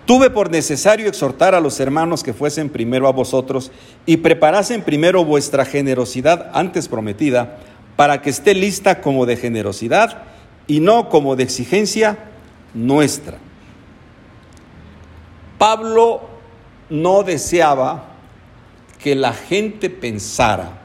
tuve 0.05 0.31
por 0.31 0.51
necesario 0.51 1.09
exhortar 1.09 1.55
a 1.55 1.61
los 1.61 1.81
hermanos 1.81 2.23
que 2.23 2.33
fuesen 2.33 2.69
primero 2.69 3.09
a 3.09 3.13
vosotros 3.13 3.71
y 4.07 4.19
preparasen 4.19 4.83
primero 4.83 5.25
vuestra 5.25 5.65
generosidad 5.65 6.51
antes 6.55 6.89
prometida, 6.89 7.59
para 7.97 8.23
que 8.23 8.31
esté 8.31 8.55
lista 8.55 9.01
como 9.01 9.25
de 9.25 9.37
generosidad 9.37 10.25
y 10.67 10.81
no 10.81 11.09
como 11.09 11.37
de 11.37 11.45
exigencia 11.45 12.19
nuestra. 12.75 13.39
Pablo 15.59 16.23
no 16.91 17.23
deseaba 17.23 18.15
que 18.99 19.15
la 19.15 19.33
gente 19.33 19.91
pensara 19.91 20.81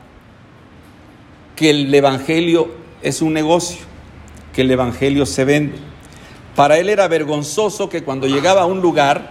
que 1.55 1.71
el 1.71 1.93
Evangelio 1.93 2.71
es 3.01 3.21
un 3.21 3.33
negocio 3.33 3.89
que 4.53 4.61
el 4.61 4.71
Evangelio 4.71 5.25
se 5.25 5.45
vende. 5.45 5.77
Para 6.59 6.77
él 6.77 6.89
era 6.89 7.07
vergonzoso 7.07 7.87
que 7.87 8.03
cuando 8.03 8.27
llegaba 8.27 8.63
a 8.63 8.65
un 8.65 8.81
lugar 8.81 9.29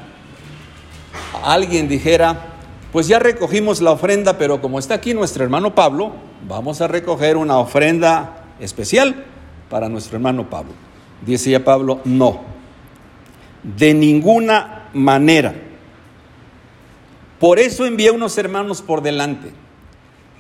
alguien 1.44 1.86
dijera, 1.86 2.54
pues 2.90 3.06
ya 3.06 3.18
recogimos 3.18 3.82
la 3.82 3.90
ofrenda, 3.90 4.38
pero 4.38 4.62
como 4.62 4.78
está 4.78 4.94
aquí 4.94 5.12
nuestro 5.12 5.44
hermano 5.44 5.74
Pablo, 5.74 6.12
vamos 6.48 6.80
a 6.80 6.88
recoger 6.88 7.36
una 7.36 7.58
ofrenda 7.58 8.44
especial 8.60 9.26
para 9.68 9.90
nuestro 9.90 10.16
hermano 10.16 10.48
Pablo. 10.48 10.72
Decía 11.20 11.62
Pablo, 11.66 12.00
no, 12.06 12.40
de 13.62 13.92
ninguna 13.92 14.88
manera. 14.94 15.54
Por 17.38 17.58
eso 17.58 17.84
envié 17.84 18.10
unos 18.10 18.38
hermanos 18.38 18.80
por 18.80 19.02
delante, 19.02 19.50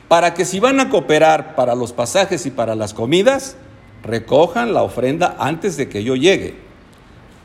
para 0.08 0.32
que 0.32 0.46
si 0.46 0.58
van 0.58 0.80
a 0.80 0.88
cooperar 0.88 1.54
para 1.54 1.74
los 1.74 1.92
pasajes 1.92 2.46
y 2.46 2.50
para 2.50 2.74
las 2.74 2.94
comidas, 2.94 3.58
recojan 4.02 4.72
la 4.72 4.82
ofrenda 4.82 5.36
antes 5.38 5.76
de 5.76 5.90
que 5.90 6.02
yo 6.02 6.16
llegue. 6.16 6.66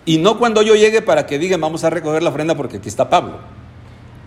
Y 0.06 0.18
no 0.18 0.38
cuando 0.38 0.62
yo 0.62 0.76
llegue 0.76 1.02
para 1.02 1.26
que 1.26 1.40
digan 1.40 1.62
vamos 1.62 1.84
a 1.84 1.90
recoger 1.90 2.24
la 2.24 2.30
ofrenda 2.30 2.56
porque 2.56 2.78
aquí 2.78 2.90
está 2.90 3.10
Pablo. 3.10 3.40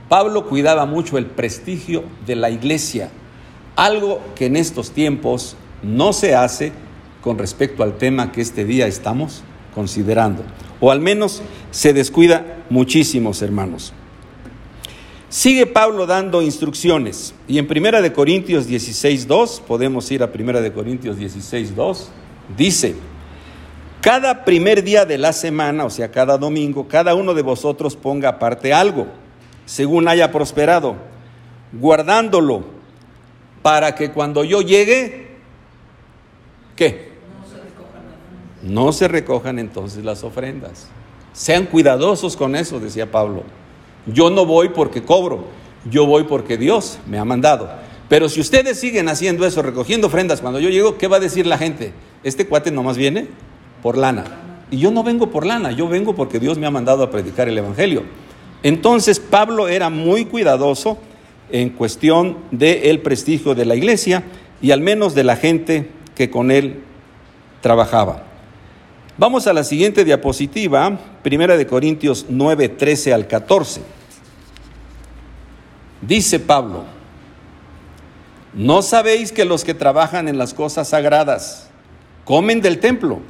Pablo 0.08 0.46
cuidaba 0.46 0.86
mucho 0.86 1.18
el 1.18 1.26
prestigio 1.26 2.04
de 2.26 2.36
la 2.36 2.50
iglesia, 2.50 3.10
algo 3.74 4.20
que 4.34 4.46
en 4.46 4.56
estos 4.56 4.92
tiempos 4.92 5.56
no 5.82 6.12
se 6.12 6.34
hace 6.34 6.72
con 7.20 7.38
respecto 7.38 7.82
al 7.82 7.98
tema 7.98 8.30
que 8.30 8.40
este 8.40 8.64
día 8.64 8.86
estamos 8.86 9.42
considerando, 9.74 10.44
o 10.80 10.90
al 10.90 11.00
menos 11.00 11.42
se 11.72 11.92
descuida 11.92 12.64
muchísimos 12.70 13.42
hermanos. 13.42 13.92
Sigue 15.28 15.66
Pablo 15.66 16.06
dando 16.06 16.40
instrucciones 16.40 17.34
y 17.48 17.58
en 17.58 17.66
Primera 17.66 18.00
de 18.00 18.12
Corintios 18.12 18.68
16:2, 18.68 19.60
podemos 19.60 20.10
ir 20.12 20.22
a 20.22 20.30
Primera 20.30 20.60
de 20.60 20.72
Corintios 20.72 21.18
16:2, 21.18 22.06
dice: 22.56 22.94
Cada 24.00 24.44
primer 24.44 24.84
día 24.84 25.04
de 25.04 25.18
la 25.18 25.32
semana, 25.32 25.84
o 25.84 25.90
sea, 25.90 26.10
cada 26.10 26.38
domingo, 26.38 26.86
cada 26.86 27.14
uno 27.14 27.34
de 27.34 27.42
vosotros 27.42 27.96
ponga 27.96 28.28
aparte 28.28 28.72
algo, 28.72 29.06
según 29.64 30.06
haya 30.06 30.30
prosperado, 30.30 30.96
guardándolo 31.72 32.64
para 33.62 33.94
que 33.94 34.12
cuando 34.12 34.44
yo 34.44 34.62
llegue, 34.62 35.28
¿qué? 36.76 37.16
No 38.62 38.92
se 38.92 39.08
recojan 39.08 39.58
entonces 39.58 40.04
las 40.04 40.24
ofrendas. 40.24 40.88
Sean 41.32 41.66
cuidadosos 41.66 42.36
con 42.36 42.56
eso, 42.56 42.80
decía 42.80 43.10
Pablo. 43.10 43.42
Yo 44.06 44.30
no 44.30 44.46
voy 44.46 44.68
porque 44.68 45.02
cobro, 45.02 45.46
yo 45.90 46.06
voy 46.06 46.24
porque 46.24 46.56
Dios 46.56 46.98
me 47.06 47.18
ha 47.18 47.24
mandado. 47.24 47.68
Pero 48.08 48.28
si 48.28 48.40
ustedes 48.40 48.78
siguen 48.78 49.08
haciendo 49.08 49.44
eso, 49.44 49.62
recogiendo 49.62 50.06
ofrendas 50.06 50.40
cuando 50.40 50.60
yo 50.60 50.68
llego, 50.68 50.96
¿qué 50.96 51.08
va 51.08 51.16
a 51.16 51.20
decir 51.20 51.46
la 51.46 51.58
gente? 51.58 51.92
Este 52.22 52.46
cuate 52.46 52.70
nomás 52.70 52.96
viene 52.96 53.28
por 53.86 53.96
lana. 53.96 54.24
Y 54.68 54.78
yo 54.78 54.90
no 54.90 55.04
vengo 55.04 55.30
por 55.30 55.46
lana, 55.46 55.70
yo 55.70 55.86
vengo 55.86 56.16
porque 56.16 56.40
Dios 56.40 56.58
me 56.58 56.66
ha 56.66 56.72
mandado 56.72 57.04
a 57.04 57.10
predicar 57.12 57.48
el 57.48 57.56
Evangelio. 57.56 58.02
Entonces 58.64 59.20
Pablo 59.20 59.68
era 59.68 59.90
muy 59.90 60.24
cuidadoso 60.24 60.98
en 61.52 61.70
cuestión 61.70 62.36
del 62.50 62.98
prestigio 62.98 63.54
de 63.54 63.64
la 63.64 63.76
iglesia 63.76 64.24
y 64.60 64.72
al 64.72 64.80
menos 64.80 65.14
de 65.14 65.22
la 65.22 65.36
gente 65.36 65.88
que 66.16 66.30
con 66.30 66.50
él 66.50 66.82
trabajaba. 67.60 68.24
Vamos 69.18 69.46
a 69.46 69.52
la 69.52 69.62
siguiente 69.62 70.04
diapositiva, 70.04 70.98
Primera 71.22 71.56
de 71.56 71.68
Corintios 71.68 72.26
9, 72.28 72.70
13 72.70 73.14
al 73.14 73.28
14. 73.28 73.82
Dice 76.00 76.40
Pablo, 76.40 76.82
¿no 78.52 78.82
sabéis 78.82 79.30
que 79.30 79.44
los 79.44 79.62
que 79.62 79.74
trabajan 79.74 80.26
en 80.26 80.38
las 80.38 80.54
cosas 80.54 80.88
sagradas 80.88 81.70
comen 82.24 82.60
del 82.60 82.80
templo 82.80 83.20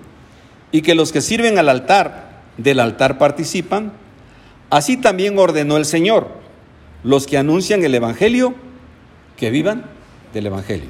y 0.72 0.83
que 0.83 0.94
los 0.94 1.12
que 1.12 1.20
sirven 1.20 1.59
al 1.59 1.68
altar 1.68 2.42
del 2.57 2.81
altar 2.81 3.18
participan? 3.18 3.92
Así 4.70 4.96
también 4.96 5.38
ordenó 5.38 5.76
el 5.76 5.85
Señor, 5.85 6.29
los 7.02 7.26
que 7.26 7.38
anuncian 7.38 7.85
el 7.85 7.94
Evangelio, 7.94 8.55
que 9.37 9.50
vivan 9.50 9.85
del 10.33 10.46
Evangelio. 10.46 10.88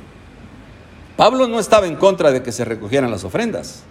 Pablo 1.17 1.49
no 1.49 1.59
estaba 1.59 1.87
en 1.87 1.97
contra 1.97 2.31
de 2.31 2.43
que 2.43 2.53
se 2.53 2.65
recogieran 2.65 3.11
las 3.11 3.25
ofrendas. 3.25 3.83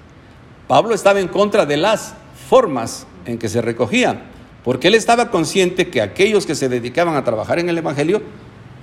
Pablo 0.67 0.95
estaba 0.95 1.19
en 1.19 1.27
contra 1.27 1.65
de 1.65 1.77
las 1.77 2.15
formas 2.49 3.07
en 3.25 3.37
que 3.37 3.49
se 3.49 3.61
recogían, 3.61 4.23
porque 4.63 4.87
él 4.87 4.95
estaba 4.95 5.29
consciente 5.29 5.89
que 5.89 6.01
aquellos 6.01 6.45
que 6.45 6.55
se 6.55 6.69
dedicaban 6.69 7.15
a 7.15 7.23
trabajar 7.23 7.59
en 7.59 7.69
el 7.69 7.77
Evangelio, 7.77 8.21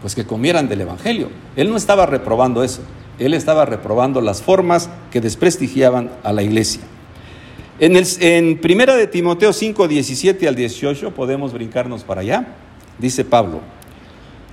pues 0.01 0.15
que 0.15 0.27
comieran 0.27 0.69
del 0.69 0.83
Evangelio. 0.83 1.29
Él 1.57 1.71
no 1.71 1.77
estaba 1.77 2.07
reprobando 2.07 2.63
eso, 2.63 2.83
él 3.25 3.35
estaba 3.35 3.65
reprobando 3.65 4.21
las 4.21 4.43
formas 4.43 4.91
que 5.11 5.21
desprestigiaban 5.21 6.11
a 6.23 6.33
la 6.33 6.43
iglesia. 6.43 6.83
En, 7.79 7.97
el, 7.97 8.07
en 8.21 8.59
Primera 8.59 8.97
de 8.97 9.07
Timoteo 9.07 9.53
5, 9.53 9.89
17 9.89 10.47
al 10.47 10.55
18, 10.55 11.15
podemos 11.15 11.53
brincarnos 11.53 12.05
para 12.05 12.21
allá, 12.21 12.47
dice 12.99 13.25
Pablo, 13.25 13.61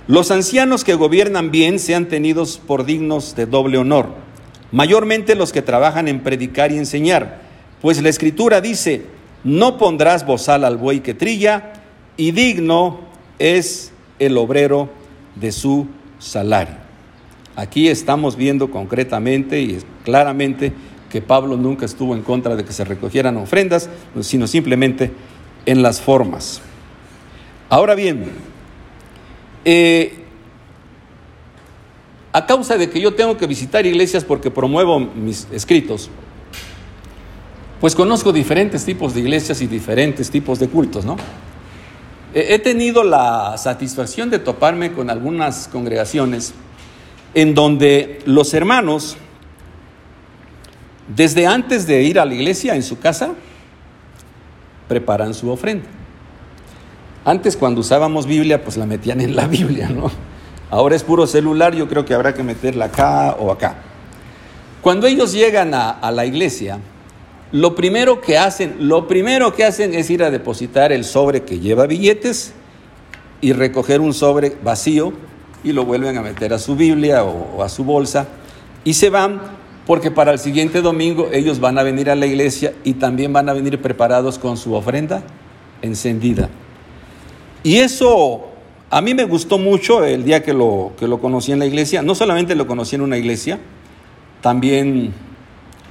los 0.06 0.30
ancianos 0.30 0.82
que 0.84 0.94
gobiernan 0.94 1.50
bien 1.50 1.78
sean 1.78 2.06
tenidos 2.06 2.58
por 2.58 2.84
dignos 2.84 3.36
de 3.36 3.46
doble 3.46 3.78
honor 3.78 4.30
mayormente 4.72 5.34
los 5.34 5.52
que 5.52 5.62
trabajan 5.62 6.08
en 6.08 6.20
predicar 6.20 6.72
y 6.72 6.78
enseñar, 6.78 7.40
pues 7.80 8.00
la 8.02 8.08
escritura 8.08 8.60
dice, 8.60 9.06
no 9.44 9.78
pondrás 9.78 10.26
bozal 10.26 10.64
al 10.64 10.76
buey 10.76 11.00
que 11.00 11.14
trilla, 11.14 11.72
y 12.16 12.32
digno 12.32 13.00
es 13.38 13.92
el 14.18 14.36
obrero 14.36 14.90
de 15.34 15.52
su 15.52 15.86
salario. 16.18 16.79
Aquí 17.56 17.88
estamos 17.88 18.36
viendo 18.36 18.70
concretamente 18.70 19.60
y 19.60 19.78
claramente 20.04 20.72
que 21.10 21.20
Pablo 21.20 21.56
nunca 21.56 21.84
estuvo 21.84 22.14
en 22.14 22.22
contra 22.22 22.56
de 22.56 22.64
que 22.64 22.72
se 22.72 22.84
recogieran 22.84 23.36
ofrendas, 23.36 23.90
sino 24.20 24.46
simplemente 24.46 25.10
en 25.66 25.82
las 25.82 26.00
formas. 26.00 26.62
Ahora 27.68 27.94
bien, 27.94 28.30
eh, 29.64 30.14
a 32.32 32.46
causa 32.46 32.78
de 32.78 32.88
que 32.88 33.00
yo 33.00 33.14
tengo 33.14 33.36
que 33.36 33.46
visitar 33.46 33.84
iglesias 33.84 34.24
porque 34.24 34.50
promuevo 34.50 35.00
mis 35.00 35.48
escritos, 35.52 36.10
pues 37.80 37.94
conozco 37.94 38.32
diferentes 38.32 38.84
tipos 38.84 39.14
de 39.14 39.20
iglesias 39.20 39.60
y 39.62 39.66
diferentes 39.66 40.30
tipos 40.30 40.58
de 40.58 40.68
cultos, 40.68 41.04
¿no? 41.04 41.16
He 42.32 42.60
tenido 42.60 43.02
la 43.02 43.58
satisfacción 43.58 44.30
de 44.30 44.38
toparme 44.38 44.92
con 44.92 45.10
algunas 45.10 45.66
congregaciones 45.66 46.54
en 47.34 47.54
donde 47.54 48.20
los 48.26 48.54
hermanos, 48.54 49.16
desde 51.14 51.46
antes 51.46 51.86
de 51.86 52.02
ir 52.02 52.18
a 52.18 52.24
la 52.24 52.34
iglesia 52.34 52.74
en 52.74 52.82
su 52.82 52.98
casa, 52.98 53.32
preparan 54.88 55.34
su 55.34 55.50
ofrenda. 55.50 55.86
Antes 57.24 57.56
cuando 57.56 57.80
usábamos 57.80 58.26
Biblia, 58.26 58.64
pues 58.64 58.76
la 58.76 58.86
metían 58.86 59.20
en 59.20 59.36
la 59.36 59.46
Biblia, 59.46 59.88
¿no? 59.88 60.10
Ahora 60.70 60.96
es 60.96 61.02
puro 61.02 61.26
celular, 61.26 61.74
yo 61.74 61.88
creo 61.88 62.04
que 62.04 62.14
habrá 62.14 62.32
que 62.32 62.42
meterla 62.42 62.86
acá 62.86 63.36
o 63.38 63.50
acá. 63.50 63.76
Cuando 64.80 65.06
ellos 65.06 65.32
llegan 65.32 65.74
a, 65.74 66.10
la 66.10 66.24
iglesia, 66.24 66.78
lo 67.52 67.74
primero 67.74 68.20
que 68.20 68.38
hacen, 68.38 68.76
lo 68.88 69.06
primero 69.06 69.52
que 69.54 69.64
hacen 69.64 69.94
es 69.94 70.08
ir 70.10 70.22
a 70.22 70.30
depositar 70.30 70.92
el 70.92 71.04
sobre 71.04 71.42
que 71.42 71.58
lleva 71.58 71.86
billetes 71.86 72.54
y 73.40 73.52
recoger 73.52 74.00
un 74.00 74.14
sobre 74.14 74.56
vacío 74.62 75.12
y 75.62 75.72
lo 75.72 75.84
vuelven 75.84 76.16
a 76.16 76.22
meter 76.22 76.52
a 76.52 76.58
su 76.58 76.76
Biblia 76.76 77.24
o, 77.24 77.62
a 77.62 77.68
su 77.68 77.84
bolsa 77.84 78.26
y 78.84 78.94
se 78.94 79.10
van 79.10 79.40
porque 79.86 80.10
para 80.10 80.32
el 80.32 80.38
siguiente 80.38 80.82
domingo 80.82 81.28
ellos 81.32 81.60
van 81.60 81.78
a 81.78 81.82
venir 81.82 82.10
a 82.10 82.14
la 82.14 82.26
iglesia 82.26 82.74
y 82.84 82.94
también 82.94 83.32
van 83.32 83.48
a 83.48 83.52
venir 83.52 83.80
preparados 83.80 84.38
con 84.38 84.56
su 84.56 84.74
ofrenda 84.74 85.22
encendida. 85.82 86.48
Y 87.62 87.78
eso 87.78 88.46
a 88.88 89.00
mí 89.00 89.14
me 89.14 89.24
gustó 89.24 89.58
mucho 89.58 90.04
el 90.04 90.24
día 90.24 90.42
que 90.42 90.52
lo, 90.52 90.92
que 90.98 91.08
lo 91.08 91.18
conocí 91.18 91.52
en 91.52 91.58
la 91.58 91.66
iglesia. 91.66 92.02
No 92.02 92.14
solamente 92.14 92.54
lo 92.54 92.66
conocí 92.66 92.96
en 92.96 93.02
una 93.02 93.18
iglesia, 93.18 93.58
también 94.40 95.12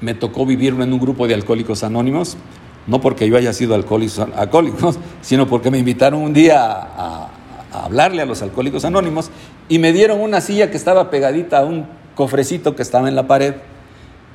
me 0.01 0.13
tocó 0.13 0.45
vivir 0.45 0.73
en 0.79 0.93
un 0.93 0.99
grupo 0.99 1.27
de 1.27 1.33
alcohólicos 1.33 1.83
anónimos. 1.83 2.37
No 2.87 3.01
porque 3.01 3.27
yo 3.27 3.37
haya 3.37 3.53
sido 3.53 3.75
alcohólico, 3.75 4.95
sino 5.21 5.47
porque 5.47 5.69
me 5.69 5.77
invitaron 5.77 6.21
un 6.21 6.33
día 6.33 6.63
a 6.63 7.29
hablarle 7.71 8.21
a 8.21 8.25
los 8.25 8.41
alcohólicos 8.41 8.85
anónimos 8.85 9.29
y 9.69 9.77
me 9.77 9.93
dieron 9.93 10.19
una 10.19 10.41
silla 10.41 10.71
que 10.71 10.77
estaba 10.77 11.11
pegadita 11.11 11.59
a 11.59 11.65
un 11.65 11.87
cofrecito 12.15 12.75
que 12.75 12.81
estaba 12.81 13.07
en 13.07 13.15
la 13.15 13.27
pared. 13.27 13.53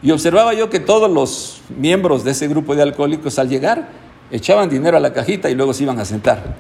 Y 0.01 0.13
observaba 0.13 0.55
yo 0.55 0.71
que 0.71 0.81
todos 0.81 1.11
los 1.11 1.61
miembros 1.77 2.25
de 2.25 2.31
ese 2.31 2.47
grupo 2.47 2.77
de 2.77 2.83
alcohólicos 2.83 3.39
al 3.39 3.49
llegar 3.49 3.89
echaban 4.31 4.71
dinero 4.71 4.97
a 4.97 5.01
la 5.01 5.13
cajita 5.13 5.51
y 5.51 5.55
luego 5.55 5.75
se 5.75 5.83
iban 5.83 5.99
a 5.99 6.05
sentar. 6.05 6.57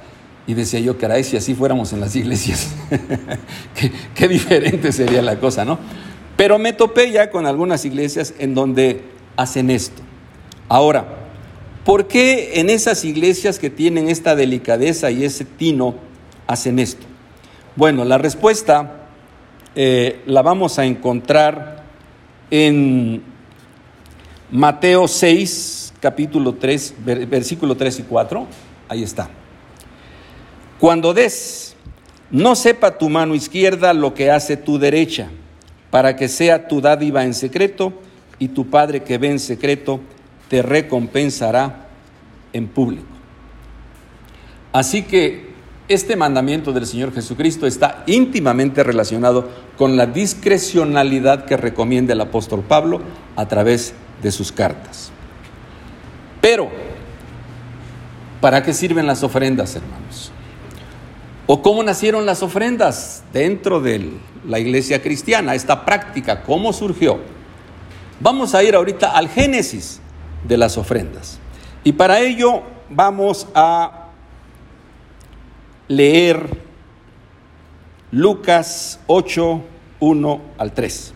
Y 0.47 0.55
decía 0.55 0.81
yo, 0.81 0.99
caray, 0.99 1.25
si 1.25 1.37
así 1.37 1.55
fuéramos 1.55 1.93
en 1.93 2.01
las 2.01 2.17
iglesias, 2.17 2.75
qué, 4.15 4.29
diferente 4.29 4.93
sería 4.93 5.23
la 5.23 5.39
cosa, 5.39 5.65
¿no? 5.65 5.79
Pero 6.37 6.59
me 6.59 6.73
topé 6.73 7.11
ya 7.13 7.31
con 7.31 7.47
algunas 7.47 7.85
iglesias 7.85 8.35
en 8.39 8.55
donde 8.55 9.03
hacen 9.37 9.71
esto. 9.71 10.03
Ahora, 10.69 11.07
¿por 11.85 12.09
qué 12.09 12.61
en 12.61 12.69
esas 12.69 13.05
iglesias 13.05 13.59
que 13.59 13.71
tienen 13.71 14.09
esta 14.09 14.35
delicadeza 14.35 15.11
y 15.11 15.25
ese 15.25 15.45
tino 15.45 15.95
hacen 16.47 16.79
esto? 16.79 17.07
Bueno, 17.77 18.05
la 18.05 18.19
respuesta 18.19 19.09
eh, 19.75 20.23
la 20.27 20.43
vamos 20.43 20.79
a 20.79 20.85
encontrar 20.85 21.83
en 22.49 23.21
Mateo 24.53 25.09
6, 25.09 25.95
capítulo 25.99 26.55
3, 26.55 26.95
versículo 27.29 27.77
3 27.77 27.99
y 27.99 28.03
4. 28.05 28.47
Ahí 28.89 29.03
está. 29.03 29.29
Cuando 30.79 31.13
des, 31.13 31.75
no 32.31 32.55
sepa 32.55 32.97
tu 32.97 33.09
mano 33.09 33.35
izquierda 33.35 33.93
lo 33.93 34.15
que 34.15 34.31
hace 34.31 34.57
tu 34.57 34.79
derecha, 34.79 35.31
para 35.91 36.15
que 36.15 36.29
sea 36.29 36.69
tu 36.69 36.81
dádiva 36.81 37.25
en 37.25 37.35
secreto, 37.35 37.93
y 38.39 38.49
tu 38.49 38.71
Padre 38.71 39.03
que 39.03 39.19
ve 39.19 39.31
en 39.31 39.41
secreto 39.41 39.99
te 40.49 40.63
recompensará 40.63 41.89
en 42.53 42.69
público. 42.69 43.09
Así 44.73 45.03
que 45.03 45.54
este 45.89 46.17
mandamiento 46.17 46.73
del 46.73 46.87
Señor 46.87 47.13
Jesucristo 47.13 47.67
está 47.67 48.03
íntimamente 48.07 48.83
relacionado 48.83 49.49
con 49.77 49.97
la 49.97 50.07
discrecionalidad 50.07 51.45
que 51.45 51.57
recomienda 51.57 52.15
el 52.15 52.21
apóstol 52.21 52.63
Pablo 52.63 53.03
a 53.37 53.47
través 53.47 53.95
de 54.23 54.33
sus 54.33 54.51
cartas. 54.51 55.11
Pero, 56.41 56.69
¿para 58.41 58.63
qué 58.63 58.73
sirven 58.73 59.07
las 59.07 59.23
ofrendas, 59.23 59.77
hermanos? 59.77 60.33
¿O 61.47 61.61
cómo 61.61 61.83
nacieron 61.83 62.25
las 62.25 62.43
ofrendas 62.43 63.23
dentro 63.33 63.81
de 63.81 64.13
la 64.47 64.59
iglesia 64.59 65.03
cristiana? 65.03 65.55
Esta 65.55 65.85
práctica, 65.85 66.43
¿cómo 66.43 66.73
surgió? 66.73 67.19
Vamos 68.21 68.55
a 68.55 68.63
ir 68.63 68.75
ahorita 68.75 69.11
al 69.11 69.29
génesis 69.29 70.01
de 70.49 70.57
las 70.57 70.79
ofrendas. 70.79 71.39
Y 71.83 71.93
para 71.93 72.21
ello 72.21 72.63
vamos 72.89 73.47
a 73.55 74.04
leer 75.89 76.49
Lucas 78.11 79.01
8, 79.07 79.63
1 80.01 80.41
al 80.59 80.73
3. 80.73 81.15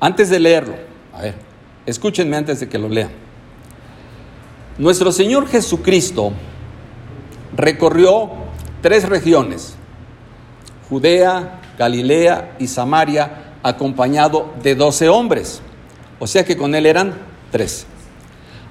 Antes 0.00 0.30
de 0.30 0.38
leerlo, 0.40 0.74
a 1.12 1.22
ver, 1.22 1.34
escúchenme 1.86 2.36
antes 2.36 2.60
de 2.60 2.68
que 2.68 2.78
lo 2.78 2.88
lean. 2.88 3.10
Nuestro 4.78 5.12
Señor 5.12 5.46
Jesucristo 5.46 6.32
recorrió 7.54 8.30
tres 8.80 9.08
regiones, 9.08 9.74
Judea, 10.88 11.60
Galilea 11.76 12.56
y 12.58 12.66
Samaria, 12.66 13.56
acompañado 13.62 14.54
de 14.62 14.74
doce 14.74 15.08
hombres. 15.08 15.60
O 16.18 16.26
sea 16.26 16.44
que 16.44 16.56
con 16.56 16.74
él 16.74 16.86
eran 16.86 17.14
tres. 17.50 17.86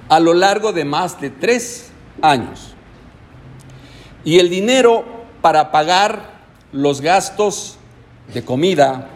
A 0.07 0.19
lo 0.19 0.33
largo 0.33 0.73
de 0.73 0.85
más 0.85 1.19
de 1.21 1.29
tres 1.29 1.91
años. 2.21 2.75
Y 4.23 4.39
el 4.39 4.49
dinero 4.49 5.05
para 5.41 5.71
pagar 5.71 6.39
los 6.71 7.01
gastos 7.01 7.77
de 8.33 8.43
comida, 8.43 9.09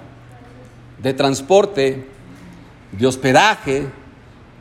de 1.01 1.13
transporte, 1.13 2.07
de 2.91 3.07
hospedaje 3.07 3.87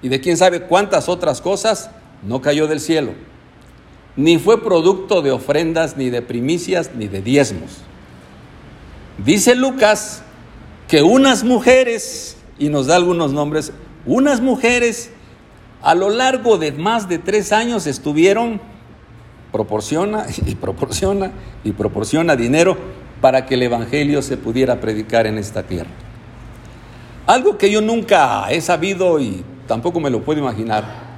y 0.03 0.09
de 0.09 0.21
quién 0.21 0.37
sabe 0.37 0.63
cuántas 0.63 1.09
otras 1.09 1.41
cosas, 1.41 1.91
no 2.23 2.41
cayó 2.41 2.67
del 2.67 2.81
cielo, 2.81 3.13
ni 4.17 4.39
fue 4.39 4.63
producto 4.63 5.23
de 5.23 5.31
ofrendas, 5.31 5.97
ni 5.97 6.11
de 6.11 6.23
primicias, 6.23 6.91
ni 6.95 7.09
de 7.09 7.23
diezmos. 7.23 7.79
Dice 9.25 9.55
Lucas 9.55 10.23
que 10.89 11.03
unas 11.03 11.45
mujeres, 11.45 12.37
y 12.59 12.69
nos 12.69 12.87
da 12.87 12.97
algunos 12.97 13.33
nombres, 13.33 13.73
unas 14.05 14.41
mujeres 14.41 15.11
a 15.81 15.95
lo 15.95 16.11
largo 16.11 16.59
de 16.59 16.73
más 16.73 17.09
de 17.09 17.19
tres 17.19 17.53
años 17.53 17.87
estuvieron, 17.87 18.61
proporciona 19.53 20.27
y 20.47 20.55
proporciona 20.55 21.33
y 21.63 21.73
proporciona 21.73 22.35
dinero 22.35 22.77
para 23.21 23.47
que 23.47 23.55
el 23.55 23.63
Evangelio 23.63 24.23
se 24.23 24.37
pudiera 24.37 24.81
predicar 24.81 25.27
en 25.27 25.39
esta 25.39 25.63
tierra. 25.63 25.91
Algo 27.27 27.57
que 27.57 27.71
yo 27.71 27.81
nunca 27.81 28.51
he 28.51 28.61
sabido 28.61 29.21
y 29.21 29.45
tampoco 29.69 30.01
me 30.01 30.11
lo 30.11 30.23
puedo 30.25 30.41
imaginar 30.41 31.13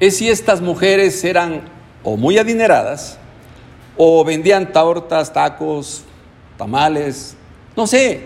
es 0.00 0.16
si 0.16 0.30
estas 0.30 0.60
mujeres 0.60 1.22
eran 1.24 1.62
o 2.02 2.16
muy 2.16 2.38
adineradas 2.38 3.18
o 3.96 4.24
vendían 4.24 4.72
tortas, 4.72 5.32
tacos, 5.32 6.04
tamales, 6.56 7.36
no 7.76 7.86
sé, 7.86 8.22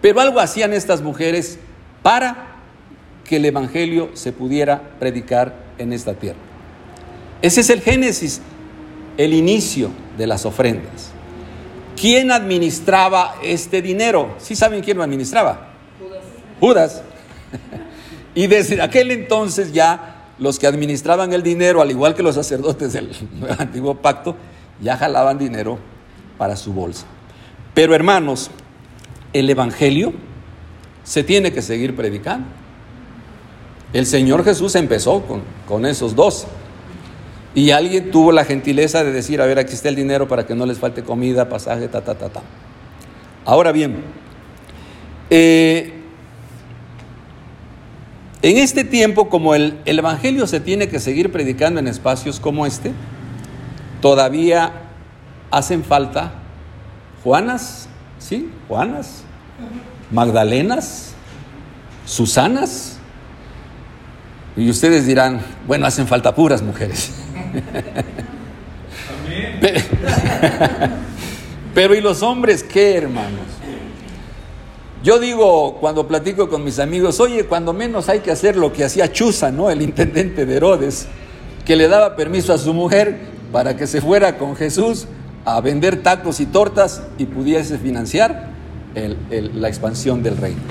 pero 0.00 0.20
algo 0.20 0.40
hacían 0.40 0.72
estas 0.72 1.02
mujeres 1.02 1.58
para 2.02 2.56
que 3.24 3.36
el 3.36 3.44
Evangelio 3.44 4.10
se 4.14 4.32
pudiera 4.32 4.80
predicar 4.98 5.54
en 5.78 5.92
esta 5.92 6.14
tierra. 6.14 6.38
Ese 7.42 7.60
es 7.60 7.70
el 7.70 7.82
génesis, 7.82 8.40
el 9.16 9.34
inicio 9.34 9.90
de 10.16 10.26
las 10.26 10.44
ofrendas. 10.46 11.12
¿Quién 12.00 12.30
administraba 12.30 13.36
este 13.42 13.80
dinero? 13.80 14.34
¿Sí 14.38 14.54
saben 14.54 14.82
quién 14.82 14.98
lo 14.98 15.02
administraba? 15.02 15.68
Judas. 16.60 17.02
y 18.34 18.46
desde 18.46 18.82
aquel 18.82 19.10
entonces 19.10 19.72
ya 19.72 20.16
los 20.38 20.58
que 20.58 20.66
administraban 20.66 21.32
el 21.32 21.42
dinero, 21.42 21.80
al 21.80 21.90
igual 21.90 22.14
que 22.14 22.22
los 22.22 22.34
sacerdotes 22.34 22.92
del 22.92 23.10
antiguo 23.58 23.96
pacto, 23.96 24.36
ya 24.80 24.96
jalaban 24.96 25.38
dinero 25.38 25.78
para 26.36 26.56
su 26.56 26.72
bolsa. 26.72 27.06
Pero 27.72 27.94
hermanos, 27.94 28.50
el 29.32 29.48
Evangelio 29.48 30.12
se 31.04 31.22
tiene 31.22 31.52
que 31.52 31.62
seguir 31.62 31.96
predicando. 31.96 32.46
El 33.92 34.04
Señor 34.04 34.44
Jesús 34.44 34.74
empezó 34.74 35.22
con, 35.22 35.42
con 35.66 35.86
esos 35.86 36.14
dos. 36.14 36.46
Y 37.56 37.70
alguien 37.70 38.10
tuvo 38.10 38.32
la 38.32 38.44
gentileza 38.44 39.02
de 39.02 39.12
decir, 39.12 39.40
a 39.40 39.46
ver, 39.46 39.58
aquí 39.58 39.72
está 39.72 39.88
el 39.88 39.96
dinero 39.96 40.28
para 40.28 40.46
que 40.46 40.54
no 40.54 40.66
les 40.66 40.78
falte 40.78 41.02
comida, 41.02 41.48
pasaje, 41.48 41.88
ta, 41.88 42.02
ta, 42.02 42.14
ta, 42.14 42.28
ta. 42.28 42.42
Ahora 43.46 43.72
bien, 43.72 44.02
eh, 45.30 45.94
en 48.42 48.58
este 48.58 48.84
tiempo, 48.84 49.30
como 49.30 49.54
el, 49.54 49.78
el, 49.86 49.98
Evangelio 49.98 50.46
se 50.46 50.60
tiene 50.60 50.88
que 50.88 51.00
seguir 51.00 51.32
predicando 51.32 51.80
en 51.80 51.88
espacios 51.88 52.40
como 52.40 52.66
este, 52.66 52.92
todavía 54.02 54.72
hacen 55.50 55.82
falta 55.82 56.34
Juanas, 57.24 57.88
¿sí? 58.18 58.50
Juanas, 58.68 59.22
Magdalenas, 60.10 61.14
Susanas. 62.04 62.98
Y 64.58 64.68
ustedes 64.68 65.06
dirán, 65.06 65.40
bueno, 65.66 65.86
hacen 65.86 66.06
falta 66.06 66.34
puras 66.34 66.60
mujeres. 66.60 67.14
Pero 71.74 71.94
¿y 71.94 72.00
los 72.00 72.22
hombres 72.22 72.62
qué, 72.62 72.96
hermanos? 72.96 73.40
Yo 75.02 75.18
digo, 75.18 75.76
cuando 75.78 76.08
platico 76.08 76.48
con 76.48 76.64
mis 76.64 76.78
amigos, 76.78 77.20
oye, 77.20 77.44
cuando 77.44 77.72
menos 77.72 78.08
hay 78.08 78.20
que 78.20 78.30
hacer 78.30 78.56
lo 78.56 78.72
que 78.72 78.84
hacía 78.84 79.12
Chuza, 79.12 79.52
¿no? 79.52 79.70
El 79.70 79.82
intendente 79.82 80.46
de 80.46 80.56
Herodes, 80.56 81.06
que 81.64 81.76
le 81.76 81.86
daba 81.86 82.16
permiso 82.16 82.52
a 82.52 82.58
su 82.58 82.74
mujer 82.74 83.18
para 83.52 83.76
que 83.76 83.86
se 83.86 84.00
fuera 84.00 84.38
con 84.38 84.56
Jesús 84.56 85.06
a 85.44 85.60
vender 85.60 86.02
tacos 86.02 86.40
y 86.40 86.46
tortas 86.46 87.02
y 87.18 87.26
pudiese 87.26 87.78
financiar 87.78 88.48
la 88.94 89.68
expansión 89.68 90.22
del 90.22 90.38
reino. 90.38 90.62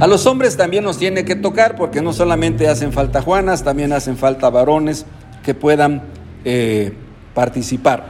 A 0.00 0.06
los 0.06 0.26
hombres 0.26 0.56
también 0.56 0.82
nos 0.82 0.98
tiene 0.98 1.24
que 1.24 1.36
tocar 1.36 1.76
porque 1.76 2.00
no 2.00 2.12
solamente 2.12 2.68
hacen 2.68 2.92
falta 2.92 3.22
Juanas, 3.22 3.62
también 3.62 3.92
hacen 3.92 4.16
falta 4.16 4.50
varones 4.50 5.06
que 5.42 5.54
puedan 5.54 6.02
eh, 6.44 6.92
participar. 7.34 8.06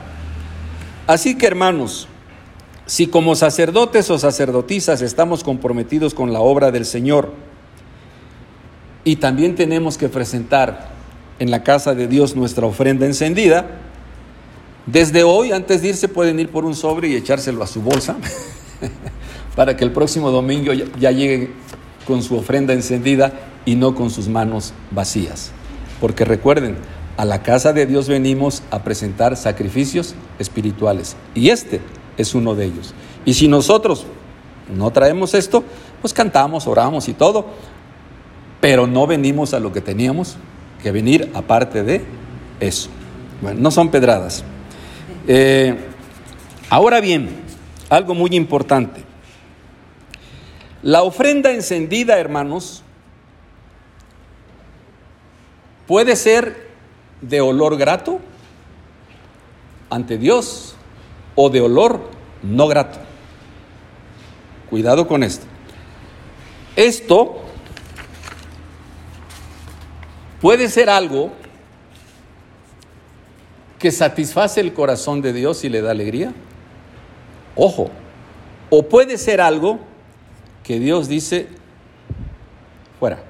Así 1.06 1.36
que 1.36 1.46
hermanos, 1.46 2.08
si 2.86 3.06
como 3.06 3.34
sacerdotes 3.34 4.10
o 4.10 4.18
sacerdotisas 4.18 5.02
estamos 5.02 5.44
comprometidos 5.44 6.14
con 6.14 6.32
la 6.32 6.40
obra 6.40 6.70
del 6.70 6.84
Señor 6.84 7.32
y 9.04 9.16
también 9.16 9.54
tenemos 9.54 9.98
que 9.98 10.08
presentar 10.08 10.90
en 11.38 11.50
la 11.50 11.62
casa 11.62 11.94
de 11.94 12.06
Dios 12.06 12.36
nuestra 12.36 12.66
ofrenda 12.66 13.06
encendida, 13.06 13.66
desde 14.86 15.22
hoy, 15.22 15.52
antes 15.52 15.82
de 15.82 15.88
irse, 15.88 16.08
pueden 16.08 16.40
ir 16.40 16.48
por 16.48 16.64
un 16.64 16.74
sobre 16.74 17.08
y 17.08 17.14
echárselo 17.14 17.62
a 17.62 17.68
su 17.68 17.80
bolsa 17.82 18.16
para 19.56 19.76
que 19.76 19.84
el 19.84 19.92
próximo 19.92 20.30
domingo 20.30 20.72
ya 20.72 21.12
lleguen 21.12 21.52
con 22.04 22.22
su 22.22 22.36
ofrenda 22.36 22.72
encendida 22.72 23.32
y 23.64 23.76
no 23.76 23.94
con 23.94 24.10
sus 24.10 24.28
manos 24.28 24.72
vacías. 24.90 25.52
Porque 26.00 26.24
recuerden, 26.24 26.76
a 27.16 27.24
la 27.24 27.42
casa 27.42 27.72
de 27.72 27.86
Dios 27.86 28.08
venimos 28.08 28.62
a 28.70 28.82
presentar 28.82 29.36
sacrificios 29.36 30.14
espirituales 30.38 31.16
y 31.34 31.50
este 31.50 31.80
es 32.16 32.34
uno 32.34 32.54
de 32.54 32.66
ellos. 32.66 32.94
Y 33.24 33.34
si 33.34 33.48
nosotros 33.48 34.06
no 34.74 34.90
traemos 34.90 35.34
esto, 35.34 35.64
pues 36.00 36.12
cantamos, 36.12 36.66
oramos 36.66 37.08
y 37.08 37.12
todo, 37.12 37.46
pero 38.60 38.86
no 38.86 39.06
venimos 39.06 39.54
a 39.54 39.60
lo 39.60 39.72
que 39.72 39.80
teníamos 39.80 40.36
que 40.82 40.90
venir 40.90 41.30
aparte 41.34 41.82
de 41.82 42.04
eso. 42.60 42.88
Bueno, 43.40 43.60
no 43.60 43.70
son 43.70 43.90
pedradas. 43.90 44.44
Eh, 45.28 45.76
ahora 46.70 47.00
bien, 47.00 47.28
algo 47.88 48.14
muy 48.14 48.34
importante. 48.34 49.04
La 50.82 51.02
ofrenda 51.02 51.52
encendida, 51.52 52.18
hermanos, 52.18 52.82
puede 55.86 56.16
ser 56.16 56.71
de 57.22 57.40
olor 57.40 57.78
grato 57.78 58.20
ante 59.88 60.18
Dios 60.18 60.74
o 61.34 61.48
de 61.48 61.60
olor 61.60 62.00
no 62.42 62.66
grato. 62.66 62.98
Cuidado 64.68 65.06
con 65.06 65.22
esto. 65.22 65.46
Esto 66.76 67.36
puede 70.40 70.68
ser 70.68 70.90
algo 70.90 71.30
que 73.78 73.90
satisface 73.90 74.60
el 74.60 74.72
corazón 74.72 75.22
de 75.22 75.32
Dios 75.32 75.64
y 75.64 75.68
le 75.68 75.80
da 75.80 75.90
alegría. 75.90 76.32
Ojo, 77.54 77.90
o 78.70 78.82
puede 78.84 79.18
ser 79.18 79.40
algo 79.40 79.78
que 80.62 80.78
Dios 80.78 81.08
dice, 81.08 81.48
fuera. 82.98 83.22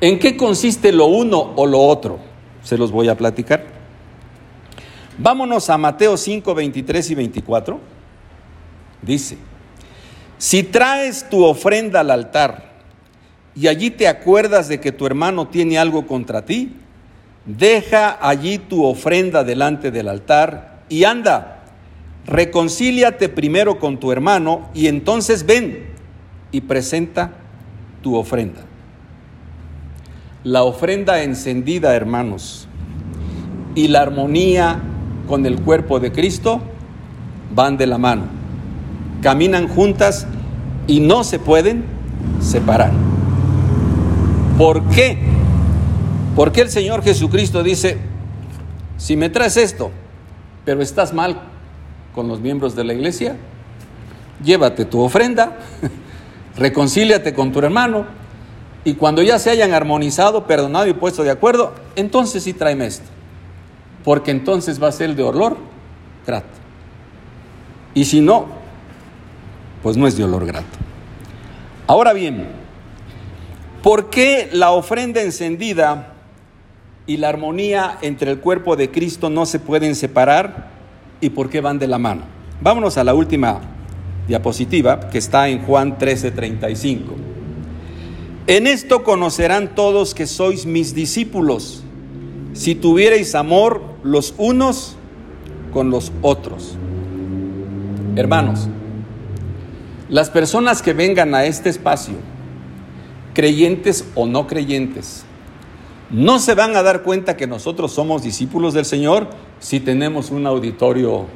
¿En 0.00 0.18
qué 0.18 0.36
consiste 0.36 0.90
lo 0.90 1.06
uno 1.06 1.52
o 1.56 1.66
lo 1.66 1.80
otro? 1.80 2.31
Se 2.62 2.78
los 2.78 2.92
voy 2.92 3.08
a 3.08 3.16
platicar. 3.16 3.64
Vámonos 5.18 5.68
a 5.70 5.78
Mateo 5.78 6.16
5, 6.16 6.54
23 6.54 7.10
y 7.10 7.14
24. 7.14 7.80
Dice, 9.02 9.36
si 10.38 10.62
traes 10.62 11.28
tu 11.28 11.44
ofrenda 11.44 12.00
al 12.00 12.10
altar 12.10 12.72
y 13.54 13.66
allí 13.66 13.90
te 13.90 14.08
acuerdas 14.08 14.68
de 14.68 14.80
que 14.80 14.92
tu 14.92 15.06
hermano 15.06 15.48
tiene 15.48 15.78
algo 15.78 16.06
contra 16.06 16.44
ti, 16.44 16.76
deja 17.44 18.18
allí 18.26 18.58
tu 18.58 18.84
ofrenda 18.84 19.44
delante 19.44 19.90
del 19.90 20.08
altar 20.08 20.82
y 20.88 21.04
anda, 21.04 21.64
reconcíliate 22.26 23.28
primero 23.28 23.78
con 23.78 23.98
tu 23.98 24.12
hermano 24.12 24.70
y 24.74 24.86
entonces 24.86 25.44
ven 25.44 25.90
y 26.52 26.60
presenta 26.62 27.32
tu 28.02 28.16
ofrenda. 28.16 28.62
La 30.44 30.64
ofrenda 30.64 31.22
encendida, 31.22 31.94
hermanos, 31.94 32.66
y 33.76 33.88
la 33.88 34.02
armonía 34.02 34.80
con 35.28 35.46
el 35.46 35.60
cuerpo 35.60 36.00
de 36.00 36.10
Cristo 36.10 36.60
van 37.54 37.76
de 37.76 37.86
la 37.86 37.96
mano. 37.98 38.24
Caminan 39.22 39.68
juntas 39.68 40.26
y 40.88 40.98
no 40.98 41.22
se 41.22 41.38
pueden 41.38 41.84
separar. 42.40 42.90
¿Por 44.58 44.82
qué? 44.88 45.18
Porque 46.34 46.62
el 46.62 46.70
Señor 46.70 47.02
Jesucristo 47.04 47.62
dice, 47.62 47.98
si 48.96 49.16
me 49.16 49.28
traes 49.28 49.56
esto, 49.56 49.90
pero 50.64 50.82
estás 50.82 51.12
mal 51.12 51.40
con 52.14 52.26
los 52.26 52.40
miembros 52.40 52.74
de 52.74 52.84
la 52.84 52.94
iglesia, 52.94 53.36
llévate 54.42 54.84
tu 54.86 55.00
ofrenda, 55.00 55.58
reconcíliate 56.56 57.32
con 57.32 57.52
tu 57.52 57.60
hermano, 57.60 58.06
y 58.84 58.94
cuando 58.94 59.22
ya 59.22 59.38
se 59.38 59.50
hayan 59.50 59.74
armonizado, 59.74 60.46
perdonado 60.46 60.86
y 60.88 60.92
puesto 60.92 61.22
de 61.22 61.30
acuerdo, 61.30 61.72
entonces 61.94 62.42
sí 62.42 62.52
tráeme 62.52 62.86
esto. 62.86 63.06
Porque 64.04 64.32
entonces 64.32 64.82
va 64.82 64.88
a 64.88 64.92
ser 64.92 65.10
el 65.10 65.16
de 65.16 65.22
olor 65.22 65.56
grato. 66.26 66.48
Y 67.94 68.04
si 68.04 68.20
no, 68.20 68.46
pues 69.82 69.96
no 69.96 70.08
es 70.08 70.16
de 70.16 70.24
olor 70.24 70.46
grato. 70.46 70.66
Ahora 71.86 72.12
bien, 72.12 72.48
¿por 73.82 74.10
qué 74.10 74.48
la 74.52 74.72
ofrenda 74.72 75.22
encendida 75.22 76.14
y 77.06 77.18
la 77.18 77.28
armonía 77.28 77.98
entre 78.02 78.32
el 78.32 78.40
cuerpo 78.40 78.74
de 78.74 78.90
Cristo 78.90 79.30
no 79.30 79.46
se 79.46 79.60
pueden 79.60 79.94
separar 79.94 80.70
y 81.20 81.30
por 81.30 81.50
qué 81.50 81.60
van 81.60 81.78
de 81.78 81.86
la 81.86 81.98
mano? 81.98 82.22
Vámonos 82.60 82.96
a 82.98 83.04
la 83.04 83.14
última 83.14 83.60
diapositiva 84.26 85.08
que 85.08 85.18
está 85.18 85.48
en 85.48 85.62
Juan 85.62 85.98
13:35. 85.98 87.31
En 88.46 88.66
esto 88.66 89.04
conocerán 89.04 89.74
todos 89.76 90.14
que 90.14 90.26
sois 90.26 90.66
mis 90.66 90.94
discípulos, 90.94 91.84
si 92.54 92.74
tuvierais 92.74 93.34
amor 93.36 93.82
los 94.02 94.34
unos 94.36 94.96
con 95.72 95.90
los 95.90 96.10
otros. 96.22 96.76
Hermanos, 98.16 98.68
las 100.08 100.28
personas 100.28 100.82
que 100.82 100.92
vengan 100.92 101.34
a 101.36 101.44
este 101.44 101.68
espacio, 101.68 102.14
creyentes 103.32 104.04
o 104.16 104.26
no 104.26 104.48
creyentes, 104.48 105.24
no 106.10 106.40
se 106.40 106.54
van 106.54 106.76
a 106.76 106.82
dar 106.82 107.02
cuenta 107.02 107.36
que 107.36 107.46
nosotros 107.46 107.92
somos 107.92 108.22
discípulos 108.22 108.74
del 108.74 108.84
Señor 108.84 109.30
si 109.60 109.78
tenemos 109.78 110.30
un 110.30 110.46
auditorio 110.46 111.26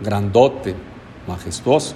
grandote, 0.00 0.74
majestuoso. 1.26 1.94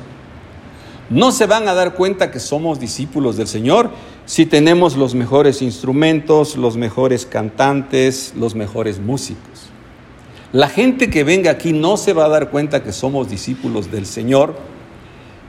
No 1.11 1.33
se 1.33 1.47
van 1.47 1.67
a 1.67 1.75
dar 1.75 1.95
cuenta 1.95 2.31
que 2.31 2.39
somos 2.39 2.79
discípulos 2.79 3.37
del 3.37 3.49
Señor 3.49 3.91
si 4.27 4.47
tenemos 4.47 4.97
los 4.97 5.17
mejores 5.17 5.61
instrumentos, 5.61 6.57
los 6.57 6.77
mejores 6.77 7.27
cantantes, 7.27 8.33
los 8.39 8.55
mejores 8.55 9.01
músicos. 9.01 9.71
La 10.53 10.69
gente 10.69 11.11
que 11.11 11.25
venga 11.25 11.51
aquí 11.51 11.73
no 11.73 11.97
se 11.97 12.13
va 12.13 12.27
a 12.27 12.29
dar 12.29 12.51
cuenta 12.51 12.85
que 12.85 12.93
somos 12.93 13.29
discípulos 13.29 13.91
del 13.91 14.07
Señor 14.07 14.57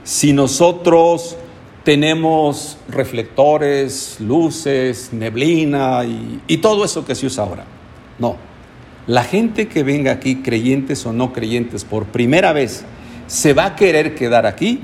si 0.02 0.32
nosotros 0.32 1.36
tenemos 1.84 2.76
reflectores, 2.88 4.16
luces, 4.18 5.10
neblina 5.12 6.04
y, 6.04 6.56
todo 6.58 6.84
eso 6.84 7.04
que 7.04 7.14
se 7.14 7.26
usa 7.26 7.44
ahora. 7.44 7.64
No. 8.18 8.36
La 9.06 9.22
gente 9.22 9.68
que 9.68 9.84
venga 9.84 10.10
aquí, 10.10 10.42
creyentes 10.42 11.06
o 11.06 11.12
no 11.12 11.32
creyentes, 11.32 11.84
por 11.84 12.06
primera 12.06 12.52
vez, 12.52 12.84
se 13.28 13.54
va 13.54 13.66
a 13.66 13.76
querer 13.76 14.16
quedar 14.16 14.46
aquí 14.46 14.80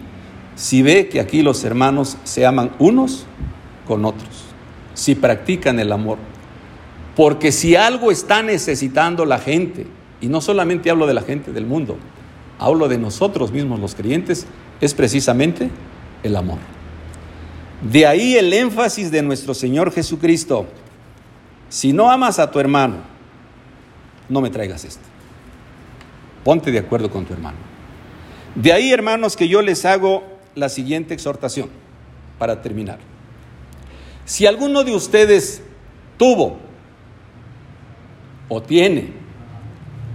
si 0.58 0.82
ve 0.82 1.08
que 1.08 1.20
aquí 1.20 1.42
los 1.42 1.62
hermanos 1.62 2.16
se 2.24 2.44
aman 2.44 2.72
unos 2.80 3.26
con 3.86 4.04
otros, 4.04 4.42
si 4.92 5.14
practican 5.14 5.78
el 5.78 5.92
amor. 5.92 6.18
Porque 7.14 7.52
si 7.52 7.76
algo 7.76 8.10
está 8.10 8.42
necesitando 8.42 9.24
la 9.24 9.38
gente, 9.38 9.86
y 10.20 10.26
no 10.26 10.40
solamente 10.40 10.90
hablo 10.90 11.06
de 11.06 11.14
la 11.14 11.22
gente 11.22 11.52
del 11.52 11.64
mundo, 11.64 11.96
hablo 12.58 12.88
de 12.88 12.98
nosotros 12.98 13.52
mismos 13.52 13.78
los 13.78 13.94
creyentes, 13.94 14.48
es 14.80 14.94
precisamente 14.94 15.70
el 16.24 16.34
amor. 16.34 16.58
De 17.80 18.04
ahí 18.04 18.34
el 18.34 18.52
énfasis 18.52 19.12
de 19.12 19.22
nuestro 19.22 19.54
Señor 19.54 19.92
Jesucristo. 19.92 20.66
Si 21.68 21.92
no 21.92 22.10
amas 22.10 22.40
a 22.40 22.50
tu 22.50 22.58
hermano, 22.58 22.96
no 24.28 24.40
me 24.40 24.50
traigas 24.50 24.84
esto. 24.84 25.04
Ponte 26.42 26.72
de 26.72 26.80
acuerdo 26.80 27.10
con 27.10 27.24
tu 27.24 27.32
hermano. 27.32 27.58
De 28.56 28.72
ahí, 28.72 28.90
hermanos, 28.90 29.36
que 29.36 29.46
yo 29.46 29.62
les 29.62 29.84
hago 29.84 30.37
la 30.58 30.68
siguiente 30.68 31.14
exhortación 31.14 31.68
para 32.38 32.62
terminar. 32.62 32.98
Si 34.24 34.46
alguno 34.46 34.84
de 34.84 34.94
ustedes 34.94 35.62
tuvo 36.16 36.58
o 38.48 38.62
tiene 38.62 39.12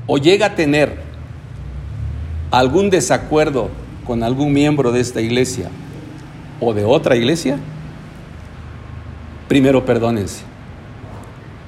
o 0.05 0.17
llega 0.17 0.47
a 0.47 0.55
tener 0.55 0.97
algún 2.51 2.89
desacuerdo 2.89 3.69
con 4.05 4.21
algún 4.21 4.53
miembro 4.53 4.91
de 4.91 4.99
esta 4.99 5.21
iglesia 5.21 5.69
o 6.59 6.73
de 6.73 6.85
otra 6.85 7.15
iglesia, 7.15 7.57
primero 9.47 9.85
perdónense, 9.85 10.43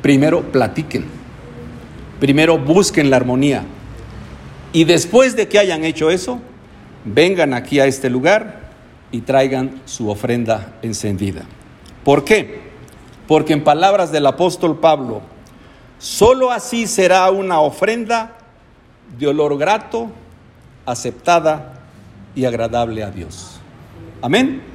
primero 0.01 0.43
platiquen, 0.51 1.05
primero 2.19 2.59
busquen 2.59 3.09
la 3.09 3.17
armonía. 3.17 3.63
Y 4.73 4.83
después 4.83 5.35
de 5.35 5.47
que 5.47 5.57
hayan 5.57 5.83
hecho 5.85 6.11
eso, 6.11 6.39
vengan 7.05 7.53
aquí 7.53 7.79
a 7.79 7.85
este 7.85 8.09
lugar 8.09 8.64
y 9.15 9.21
traigan 9.21 9.81
su 9.85 10.09
ofrenda 10.09 10.73
encendida. 10.81 11.43
¿Por 12.03 12.25
qué? 12.25 12.59
Porque 13.29 13.53
en 13.53 13.63
palabras 13.63 14.11
del 14.11 14.25
apóstol 14.25 14.77
Pablo, 14.81 15.21
sólo 15.99 16.51
así 16.51 16.85
será 16.85 17.31
una 17.31 17.61
ofrenda 17.61 18.33
de 19.17 19.27
olor 19.27 19.57
grato, 19.57 20.09
aceptada 20.85 21.75
y 22.35 22.43
agradable 22.43 23.03
a 23.03 23.09
Dios. 23.09 23.61
Amén. 24.21 24.74